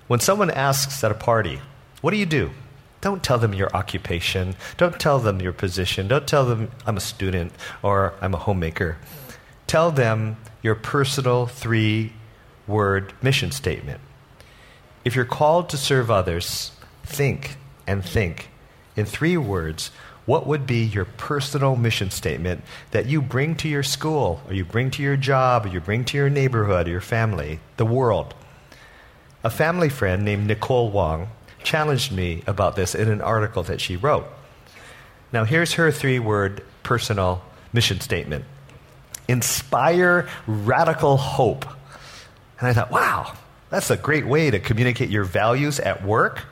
When 0.07 0.19
someone 0.19 0.51
asks 0.51 1.01
at 1.01 1.11
a 1.11 1.15
party, 1.15 1.61
What 2.01 2.11
do 2.11 2.17
you 2.17 2.25
do? 2.25 2.51
Don't 2.99 3.23
tell 3.23 3.37
them 3.37 3.53
your 3.53 3.73
occupation. 3.73 4.57
Don't 4.75 4.99
tell 4.99 5.19
them 5.19 5.39
your 5.39 5.53
position. 5.53 6.09
Don't 6.09 6.27
tell 6.27 6.43
them 6.43 6.71
I'm 6.85 6.97
a 6.97 6.99
student 6.99 7.53
or 7.81 8.15
I'm 8.19 8.33
a 8.33 8.43
homemaker. 8.45 8.97
Tell 9.65 9.91
them 9.91 10.35
your 10.61 10.75
personal 10.75 11.45
three 11.45 12.11
word 12.67 13.13
mission 13.21 13.51
statement. 13.51 14.01
If 15.03 15.15
you're 15.15 15.25
called 15.25 15.69
to 15.69 15.77
serve 15.77 16.11
others, 16.11 16.71
think 17.03 17.57
and 17.87 18.05
think 18.05 18.49
in 18.95 19.05
three 19.05 19.37
words 19.37 19.91
what 20.25 20.45
would 20.45 20.67
be 20.67 20.83
your 20.83 21.05
personal 21.05 21.75
mission 21.75 22.11
statement 22.11 22.63
that 22.91 23.07
you 23.07 23.21
bring 23.21 23.55
to 23.55 23.67
your 23.67 23.83
school, 23.83 24.41
or 24.47 24.53
you 24.53 24.63
bring 24.63 24.91
to 24.91 25.01
your 25.01 25.17
job, 25.17 25.65
or 25.65 25.69
you 25.69 25.81
bring 25.81 26.05
to 26.05 26.17
your 26.17 26.29
neighborhood, 26.29 26.87
or 26.87 26.91
your 26.91 27.01
family, 27.01 27.59
the 27.77 27.85
world? 27.85 28.35
A 29.43 29.49
family 29.49 29.89
friend 29.89 30.23
named 30.23 30.45
Nicole 30.45 30.91
Wong 30.91 31.29
challenged 31.63 32.11
me 32.11 32.43
about 32.45 32.75
this 32.75 32.93
in 32.93 33.09
an 33.09 33.21
article 33.21 33.63
that 33.63 33.81
she 33.81 33.95
wrote. 33.95 34.25
Now, 35.33 35.43
here's 35.43 35.73
her 35.73 35.91
three 35.91 36.19
word 36.19 36.63
personal 36.83 37.41
mission 37.73 37.99
statement 37.99 38.45
inspire 39.27 40.27
radical 40.45 41.17
hope. 41.17 41.65
And 42.59 42.67
I 42.67 42.73
thought, 42.73 42.91
wow, 42.91 43.33
that's 43.71 43.89
a 43.89 43.97
great 43.97 44.27
way 44.27 44.51
to 44.51 44.60
communicate 44.60 45.10
your 45.10 45.23
values 45.23 45.79
at 45.79 46.03
work 46.05 46.43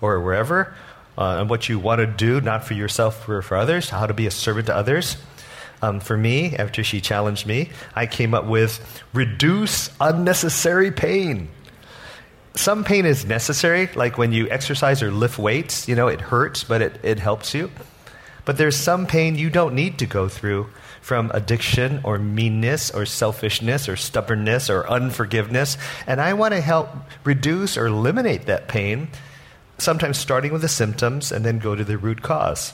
or 0.00 0.20
wherever 0.20 0.74
uh, 1.18 1.38
and 1.40 1.50
what 1.50 1.68
you 1.68 1.78
want 1.78 2.00
to 2.00 2.06
do, 2.06 2.40
not 2.40 2.64
for 2.64 2.74
yourself, 2.74 3.24
for, 3.24 3.40
for 3.42 3.56
others, 3.56 3.88
how 3.88 4.06
to 4.06 4.14
be 4.14 4.26
a 4.26 4.30
servant 4.30 4.66
to 4.66 4.76
others. 4.76 5.16
Um, 5.82 6.00
for 6.00 6.16
me, 6.16 6.54
after 6.54 6.84
she 6.84 7.00
challenged 7.00 7.46
me, 7.46 7.70
I 7.94 8.06
came 8.06 8.34
up 8.34 8.44
with 8.44 9.02
reduce 9.12 9.90
unnecessary 10.00 10.90
pain. 10.90 11.48
Some 12.54 12.84
pain 12.84 13.04
is 13.04 13.26
necessary, 13.26 13.88
like 13.94 14.16
when 14.16 14.32
you 14.32 14.48
exercise 14.48 15.02
or 15.02 15.10
lift 15.10 15.38
weights, 15.38 15.88
you 15.88 15.94
know, 15.94 16.08
it 16.08 16.20
hurts, 16.20 16.64
but 16.64 16.80
it, 16.80 17.00
it 17.02 17.18
helps 17.18 17.52
you. 17.52 17.70
But 18.46 18.56
there's 18.58 18.76
some 18.76 19.06
pain 19.06 19.36
you 19.36 19.50
don't 19.50 19.74
need 19.74 19.98
to 19.98 20.06
go 20.06 20.28
through 20.28 20.68
from 21.06 21.30
addiction 21.34 22.00
or 22.02 22.18
meanness 22.18 22.90
or 22.90 23.06
selfishness 23.06 23.88
or 23.88 23.94
stubbornness 23.94 24.68
or 24.68 24.90
unforgiveness. 24.90 25.78
And 26.04 26.20
I 26.20 26.32
want 26.32 26.52
to 26.52 26.60
help 26.60 26.88
reduce 27.22 27.76
or 27.76 27.86
eliminate 27.86 28.46
that 28.46 28.66
pain 28.66 29.06
sometimes 29.78 30.18
starting 30.18 30.52
with 30.52 30.62
the 30.62 30.68
symptoms 30.68 31.30
and 31.30 31.44
then 31.44 31.60
go 31.60 31.76
to 31.76 31.84
the 31.84 31.96
root 31.96 32.22
cause. 32.22 32.72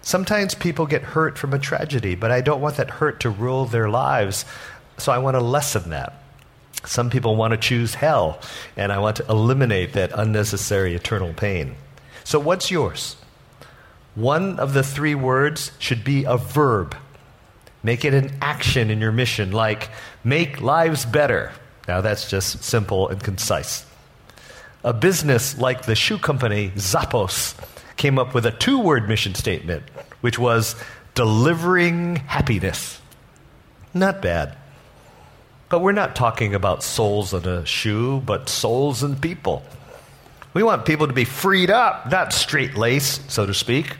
Sometimes 0.00 0.54
people 0.54 0.86
get 0.86 1.02
hurt 1.02 1.36
from 1.36 1.52
a 1.52 1.58
tragedy, 1.58 2.14
but 2.14 2.30
I 2.30 2.40
don't 2.40 2.62
want 2.62 2.78
that 2.78 2.88
hurt 2.88 3.20
to 3.20 3.28
rule 3.28 3.66
their 3.66 3.90
lives, 3.90 4.46
so 4.96 5.12
I 5.12 5.18
want 5.18 5.34
to 5.34 5.42
lessen 5.42 5.90
that. 5.90 6.14
Some 6.86 7.10
people 7.10 7.36
want 7.36 7.50
to 7.50 7.58
choose 7.58 7.96
hell, 7.96 8.40
and 8.78 8.90
I 8.90 8.98
want 8.98 9.16
to 9.16 9.26
eliminate 9.28 9.92
that 9.92 10.10
unnecessary 10.14 10.94
eternal 10.94 11.34
pain. 11.34 11.74
So, 12.24 12.40
what's 12.40 12.70
yours? 12.70 13.16
One 14.14 14.58
of 14.58 14.72
the 14.72 14.82
three 14.82 15.14
words 15.14 15.72
should 15.78 16.02
be 16.02 16.24
a 16.24 16.38
verb. 16.38 16.96
Make 17.82 18.04
it 18.04 18.14
an 18.14 18.32
action 18.40 18.90
in 18.90 19.00
your 19.00 19.12
mission, 19.12 19.52
like 19.52 19.90
make 20.22 20.60
lives 20.60 21.04
better. 21.04 21.52
Now, 21.88 22.00
that's 22.00 22.30
just 22.30 22.62
simple 22.62 23.08
and 23.08 23.22
concise 23.22 23.84
a 24.84 24.92
business 24.92 25.58
like 25.58 25.86
the 25.86 25.94
shoe 25.94 26.18
company 26.18 26.70
Zappos 26.76 27.54
came 27.96 28.18
up 28.18 28.34
with 28.34 28.46
a 28.46 28.50
two 28.50 28.80
word 28.80 29.08
mission 29.08 29.34
statement, 29.34 29.84
which 30.20 30.38
was 30.38 30.74
delivering 31.14 32.16
happiness. 32.16 33.00
Not 33.94 34.22
bad. 34.22 34.56
But 35.68 35.80
we're 35.80 35.92
not 35.92 36.16
talking 36.16 36.54
about 36.54 36.82
souls 36.82 37.32
in 37.32 37.46
a 37.46 37.64
shoe, 37.64 38.20
but 38.20 38.48
souls 38.48 39.02
in 39.02 39.16
people. 39.16 39.62
We 40.52 40.62
want 40.62 40.84
people 40.84 41.06
to 41.06 41.12
be 41.12 41.24
freed 41.24 41.70
up, 41.70 42.10
not 42.10 42.32
straight 42.32 42.74
laced, 42.74 43.30
so 43.30 43.46
to 43.46 43.54
speak. 43.54 43.96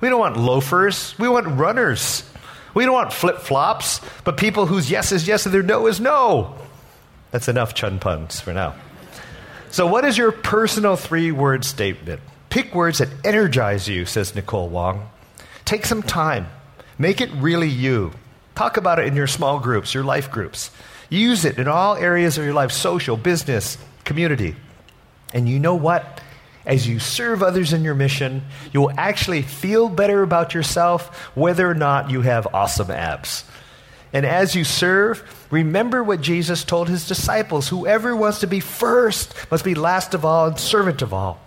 We 0.00 0.08
don't 0.08 0.20
want 0.20 0.36
loafers, 0.36 1.18
we 1.18 1.28
want 1.28 1.46
runners. 1.46 2.29
We 2.74 2.84
don't 2.84 2.94
want 2.94 3.12
flip 3.12 3.38
flops, 3.38 4.00
but 4.24 4.36
people 4.36 4.66
whose 4.66 4.90
yes 4.90 5.12
is 5.12 5.26
yes 5.26 5.46
and 5.46 5.54
their 5.54 5.62
no 5.62 5.86
is 5.86 6.00
no. 6.00 6.56
That's 7.30 7.48
enough 7.48 7.74
chun 7.74 7.98
puns 7.98 8.40
for 8.40 8.52
now. 8.52 8.74
So, 9.70 9.86
what 9.86 10.04
is 10.04 10.18
your 10.18 10.32
personal 10.32 10.96
three 10.96 11.30
word 11.30 11.64
statement? 11.64 12.20
Pick 12.48 12.74
words 12.74 12.98
that 12.98 13.08
energize 13.24 13.88
you, 13.88 14.04
says 14.04 14.34
Nicole 14.34 14.68
Wong. 14.68 15.08
Take 15.64 15.86
some 15.86 16.02
time. 16.02 16.48
Make 16.98 17.20
it 17.20 17.30
really 17.36 17.68
you. 17.68 18.12
Talk 18.56 18.76
about 18.76 18.98
it 18.98 19.06
in 19.06 19.14
your 19.14 19.28
small 19.28 19.60
groups, 19.60 19.94
your 19.94 20.02
life 20.02 20.30
groups. 20.30 20.70
Use 21.08 21.44
it 21.44 21.58
in 21.58 21.68
all 21.68 21.96
areas 21.96 22.36
of 22.36 22.44
your 22.44 22.52
life 22.54 22.72
social, 22.72 23.16
business, 23.16 23.78
community. 24.04 24.56
And 25.32 25.48
you 25.48 25.60
know 25.60 25.76
what? 25.76 26.20
As 26.66 26.86
you 26.86 26.98
serve 26.98 27.42
others 27.42 27.72
in 27.72 27.84
your 27.84 27.94
mission, 27.94 28.42
you 28.72 28.80
will 28.82 28.92
actually 28.96 29.42
feel 29.42 29.88
better 29.88 30.22
about 30.22 30.54
yourself 30.54 31.16
whether 31.34 31.68
or 31.68 31.74
not 31.74 32.10
you 32.10 32.20
have 32.20 32.46
awesome 32.52 32.90
abs. 32.90 33.44
And 34.12 34.26
as 34.26 34.54
you 34.54 34.64
serve, 34.64 35.46
remember 35.50 36.02
what 36.02 36.20
Jesus 36.20 36.64
told 36.64 36.88
his 36.88 37.06
disciples 37.06 37.68
whoever 37.68 38.14
wants 38.14 38.40
to 38.40 38.46
be 38.46 38.60
first 38.60 39.34
must 39.50 39.64
be 39.64 39.74
last 39.74 40.14
of 40.14 40.24
all 40.24 40.48
and 40.48 40.58
servant 40.58 41.00
of 41.00 41.14
all. 41.14 41.40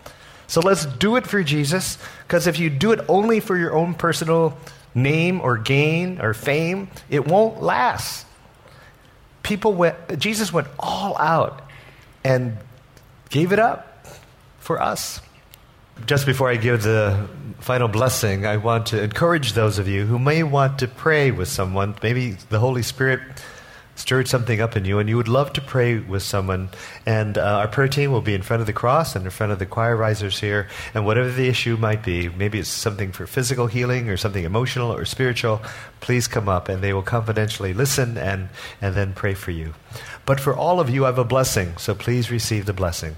So 0.47 0.61
let's 0.61 0.85
do 0.85 1.15
it 1.15 1.27
for 1.27 1.43
Jesus, 1.43 1.97
because 2.27 2.47
if 2.47 2.59
you 2.59 2.69
do 2.69 2.91
it 2.91 3.01
only 3.07 3.39
for 3.39 3.57
your 3.57 3.73
own 3.73 3.93
personal 3.93 4.57
name 4.95 5.41
or 5.41 5.57
gain 5.57 6.21
or 6.21 6.33
fame, 6.33 6.89
it 7.09 7.27
won't 7.27 7.61
last. 7.61 8.25
People 9.41 9.73
went, 9.73 10.19
Jesus 10.19 10.53
went 10.53 10.67
all 10.79 11.17
out 11.17 11.67
and 12.23 12.57
gave 13.29 13.51
it 13.51 13.59
up 13.59 13.92
for 14.63 14.81
us. 14.81 15.19
Just 16.07 16.25
before 16.25 16.49
I 16.49 16.55
give 16.55 16.81
the 16.81 17.27
final 17.59 17.87
blessing, 17.87 18.45
I 18.45 18.57
want 18.57 18.87
to 18.87 19.03
encourage 19.03 19.53
those 19.53 19.77
of 19.77 19.87
you 19.87 20.05
who 20.05 20.17
may 20.17 20.41
want 20.41 20.79
to 20.79 20.87
pray 20.87 21.29
with 21.31 21.49
someone. 21.49 21.95
Maybe 22.01 22.31
the 22.49 22.59
Holy 22.59 22.81
Spirit 22.81 23.21
stirred 23.95 24.27
something 24.27 24.59
up 24.59 24.75
in 24.75 24.85
you 24.85 24.97
and 24.97 25.07
you 25.07 25.17
would 25.17 25.27
love 25.27 25.53
to 25.53 25.61
pray 25.61 25.99
with 25.99 26.23
someone. 26.23 26.69
And 27.05 27.37
uh, 27.37 27.41
our 27.41 27.67
prayer 27.67 27.87
team 27.87 28.11
will 28.11 28.21
be 28.21 28.33
in 28.33 28.41
front 28.41 28.61
of 28.61 28.67
the 28.67 28.73
cross 28.73 29.15
and 29.15 29.25
in 29.25 29.31
front 29.31 29.51
of 29.51 29.59
the 29.59 29.67
choir 29.67 29.95
risers 29.95 30.39
here. 30.39 30.67
And 30.95 31.05
whatever 31.05 31.29
the 31.29 31.47
issue 31.47 31.77
might 31.77 32.03
be, 32.03 32.29
maybe 32.29 32.57
it's 32.57 32.69
something 32.69 33.11
for 33.11 33.27
physical 33.27 33.67
healing 33.67 34.09
or 34.09 34.17
something 34.17 34.45
emotional 34.45 34.91
or 34.91 35.05
spiritual, 35.05 35.61
please 35.99 36.27
come 36.27 36.49
up 36.49 36.69
and 36.69 36.81
they 36.81 36.93
will 36.93 37.03
confidentially 37.03 37.73
listen 37.73 38.17
and, 38.17 38.49
and 38.81 38.95
then 38.95 39.13
pray 39.13 39.35
for 39.35 39.51
you. 39.51 39.75
But 40.25 40.39
for 40.39 40.55
all 40.55 40.79
of 40.79 40.89
you, 40.89 41.03
I 41.03 41.09
have 41.09 41.19
a 41.19 41.23
blessing, 41.23 41.77
so 41.77 41.93
please 41.93 42.31
receive 42.31 42.65
the 42.65 42.73
blessing. 42.73 43.17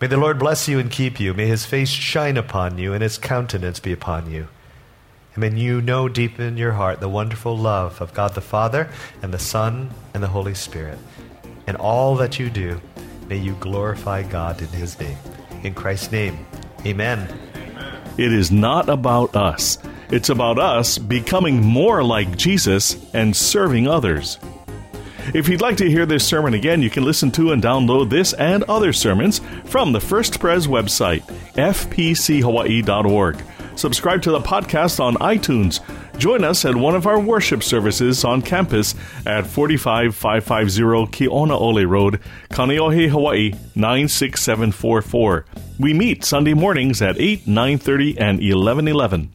May 0.00 0.06
the 0.06 0.16
Lord 0.16 0.38
bless 0.38 0.68
you 0.68 0.78
and 0.78 0.92
keep 0.92 1.18
you. 1.18 1.34
May 1.34 1.48
his 1.48 1.66
face 1.66 1.88
shine 1.88 2.36
upon 2.36 2.78
you 2.78 2.92
and 2.92 3.02
his 3.02 3.18
countenance 3.18 3.80
be 3.80 3.92
upon 3.92 4.30
you. 4.30 4.46
And 5.34 5.40
may 5.40 5.60
you 5.60 5.80
know 5.80 6.08
deep 6.08 6.38
in 6.38 6.56
your 6.56 6.72
heart 6.72 7.00
the 7.00 7.08
wonderful 7.08 7.58
love 7.58 8.00
of 8.00 8.14
God 8.14 8.36
the 8.36 8.40
Father 8.40 8.88
and 9.22 9.34
the 9.34 9.40
Son 9.40 9.90
and 10.14 10.22
the 10.22 10.28
Holy 10.28 10.54
Spirit. 10.54 11.00
In 11.66 11.74
all 11.74 12.14
that 12.14 12.38
you 12.38 12.48
do, 12.48 12.80
may 13.28 13.38
you 13.38 13.54
glorify 13.54 14.22
God 14.22 14.62
in 14.62 14.68
his 14.68 14.98
name. 15.00 15.18
In 15.64 15.74
Christ's 15.74 16.12
name, 16.12 16.46
amen. 16.86 17.28
It 18.16 18.32
is 18.32 18.52
not 18.52 18.88
about 18.88 19.34
us. 19.34 19.78
It's 20.10 20.28
about 20.28 20.60
us 20.60 20.96
becoming 20.96 21.60
more 21.60 22.04
like 22.04 22.36
Jesus 22.36 23.04
and 23.14 23.34
serving 23.34 23.88
others. 23.88 24.38
If 25.34 25.46
you'd 25.46 25.60
like 25.60 25.76
to 25.78 25.90
hear 25.90 26.06
this 26.06 26.26
sermon 26.26 26.54
again, 26.54 26.80
you 26.80 26.88
can 26.88 27.04
listen 27.04 27.30
to 27.32 27.52
and 27.52 27.62
download 27.62 28.08
this 28.08 28.32
and 28.32 28.64
other 28.64 28.94
sermons 28.94 29.40
from 29.66 29.92
the 29.92 30.00
First 30.00 30.40
Pres 30.40 30.66
website, 30.66 31.20
fpchawaii.org. 31.54 33.42
Subscribe 33.76 34.22
to 34.22 34.30
the 34.30 34.40
podcast 34.40 35.00
on 35.00 35.16
iTunes. 35.16 35.80
Join 36.18 36.44
us 36.44 36.64
at 36.64 36.74
one 36.74 36.96
of 36.96 37.06
our 37.06 37.20
worship 37.20 37.62
services 37.62 38.24
on 38.24 38.40
campus 38.40 38.94
at 39.26 39.46
45550 39.46 41.12
Kionaole 41.12 41.86
Road, 41.86 42.20
Kaneohe, 42.50 43.08
Hawaii 43.10 43.52
96744. 43.74 45.44
We 45.78 45.92
meet 45.92 46.24
Sunday 46.24 46.54
mornings 46.54 47.02
at 47.02 47.20
8, 47.20 47.46
9:30 47.46 48.16
and 48.18 48.40
11:11. 48.40 49.28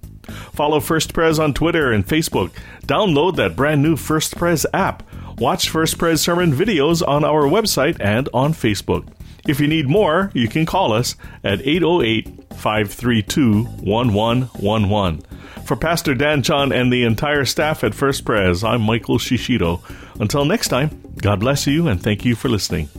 Follow 0.54 0.80
First 0.80 1.14
Pres 1.14 1.38
on 1.40 1.54
Twitter 1.54 1.92
and 1.92 2.06
Facebook. 2.06 2.52
Download 2.86 3.36
that 3.36 3.56
brand 3.56 3.82
new 3.84 3.96
First 3.96 4.36
Pres 4.36 4.66
app 4.74 5.04
Watch 5.38 5.70
First 5.70 5.98
Pres 5.98 6.22
sermon 6.22 6.54
videos 6.54 7.06
on 7.06 7.24
our 7.24 7.44
website 7.44 7.98
and 8.00 8.30
on 8.34 8.54
Facebook. 8.54 9.08
If 9.48 9.60
you 9.60 9.68
need 9.68 9.90
more, 9.90 10.32
you 10.34 10.48
can 10.48 10.66
call 10.66 10.94
us 10.94 11.16
at 11.44 11.66
808 11.66 12.54
532 12.54 13.64
1111. 13.64 15.22
For 15.66 15.76
Pastor 15.76 16.14
Dan 16.14 16.44
Chun 16.44 16.72
and 16.72 16.94
the 16.94 17.04
entire 17.04 17.46
staff 17.46 17.84
at 17.84 17.96
First 17.96 18.26
Pres, 18.26 18.64
I'm 18.64 18.82
Michael 18.82 19.18
Shishido. 19.18 19.82
Until 20.20 20.46
next 20.46 20.68
time, 20.68 21.02
God 21.18 21.40
bless 21.40 21.68
you 21.68 21.88
and 21.88 22.02
thank 22.02 22.24
you 22.24 22.36
for 22.36 22.48
listening. 22.48 22.90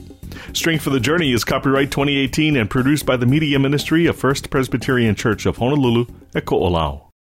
Strength 0.53 0.83
for 0.83 0.89
the 0.89 0.99
Journey 0.99 1.31
is 1.31 1.43
copyright 1.43 1.89
2018 1.89 2.57
and 2.57 2.69
produced 2.69 3.05
by 3.05 3.17
the 3.17 3.25
Media 3.25 3.57
Ministry 3.57 4.05
of 4.05 4.17
First 4.17 4.49
Presbyterian 4.49 5.15
Church 5.15 5.45
of 5.45 5.57
Honolulu 5.57 6.05
at 6.35 6.45
Ko'olau. 6.45 7.04